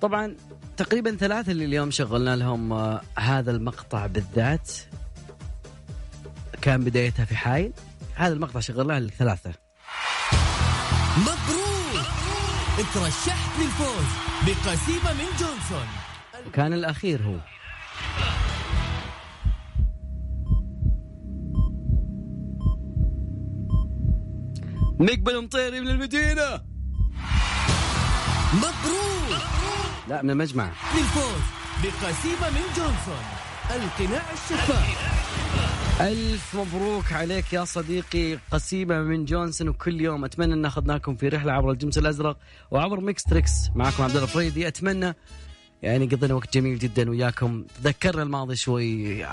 طبعا 0.04 0.36
تقريبا 0.76 1.16
ثلاثة 1.16 1.52
اللي 1.52 1.64
اليوم 1.64 1.90
شغلنا 1.90 2.36
لهم 2.36 2.72
آه، 2.72 3.00
هذا 3.18 3.50
المقطع 3.50 4.06
بالذات 4.06 4.70
كان 6.62 6.84
بدايتها 6.84 7.24
في 7.24 7.36
حايل. 7.36 7.72
هذا 8.14 8.32
المقطع 8.32 8.60
شغلناه 8.60 8.98
للثلاثة 8.98 9.52
مبروك! 11.18 12.06
ترشحت 12.94 13.60
للفوز 13.60 14.06
بقسيمة 14.46 15.12
من 15.12 15.24
جونسون. 15.38 15.86
وكان 16.46 16.72
الأخير 16.72 17.22
هو. 17.22 17.36
نقبل 25.00 25.44
مطيري 25.44 25.80
من 25.80 25.88
المدينة. 25.88 26.60
مبروك! 28.54 29.23
لا 30.08 30.22
من 30.22 30.30
المجمع. 30.30 30.68
للفوز 30.96 31.42
بقسيمة 31.82 32.50
من 32.50 32.62
جونسون 32.76 33.24
القناع 33.70 34.32
الشفاف. 34.32 35.14
ألف 36.00 36.56
مبروك 36.56 37.12
عليك 37.12 37.52
يا 37.52 37.64
صديقي 37.64 38.38
قسيمة 38.50 38.98
من 39.00 39.24
جونسون 39.24 39.68
وكل 39.68 40.00
يوم 40.00 40.24
أتمنى 40.24 40.54
أن 40.54 40.64
أخذناكم 40.64 41.16
في 41.16 41.28
رحلة 41.28 41.52
عبر 41.52 41.70
الجمس 41.70 41.98
الأزرق 41.98 42.36
وعبر 42.70 43.00
Mix 43.00 43.22
Trix. 43.22 43.50
معكم 43.74 44.02
عبد 44.02 44.12
الله 44.12 44.24
الفريدي 44.24 44.68
أتمنى 44.68 45.14
يعني 45.82 46.06
قضينا 46.06 46.34
وقت 46.34 46.54
جميل 46.54 46.78
جدا 46.78 47.10
وياكم. 47.10 47.64
تذكرنا 47.82 48.22
الماضي 48.22 48.56
شوي 48.56 49.24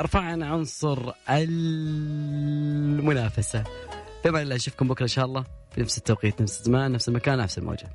رفعنا 0.00 0.46
عنصر 0.46 1.12
المنافسة. 3.00 3.64
بما 4.24 4.42
الله 4.42 4.56
أشوفكم 4.56 4.88
بكرة 4.88 5.02
إن 5.02 5.08
شاء 5.08 5.24
الله 5.24 5.44
في 5.74 5.80
نفس 5.80 5.98
التوقيت 5.98 6.42
نفس 6.42 6.60
الزمان 6.60 6.92
نفس 6.92 7.08
المكان 7.08 7.38
نفس 7.38 7.58
الموجة. 7.58 7.88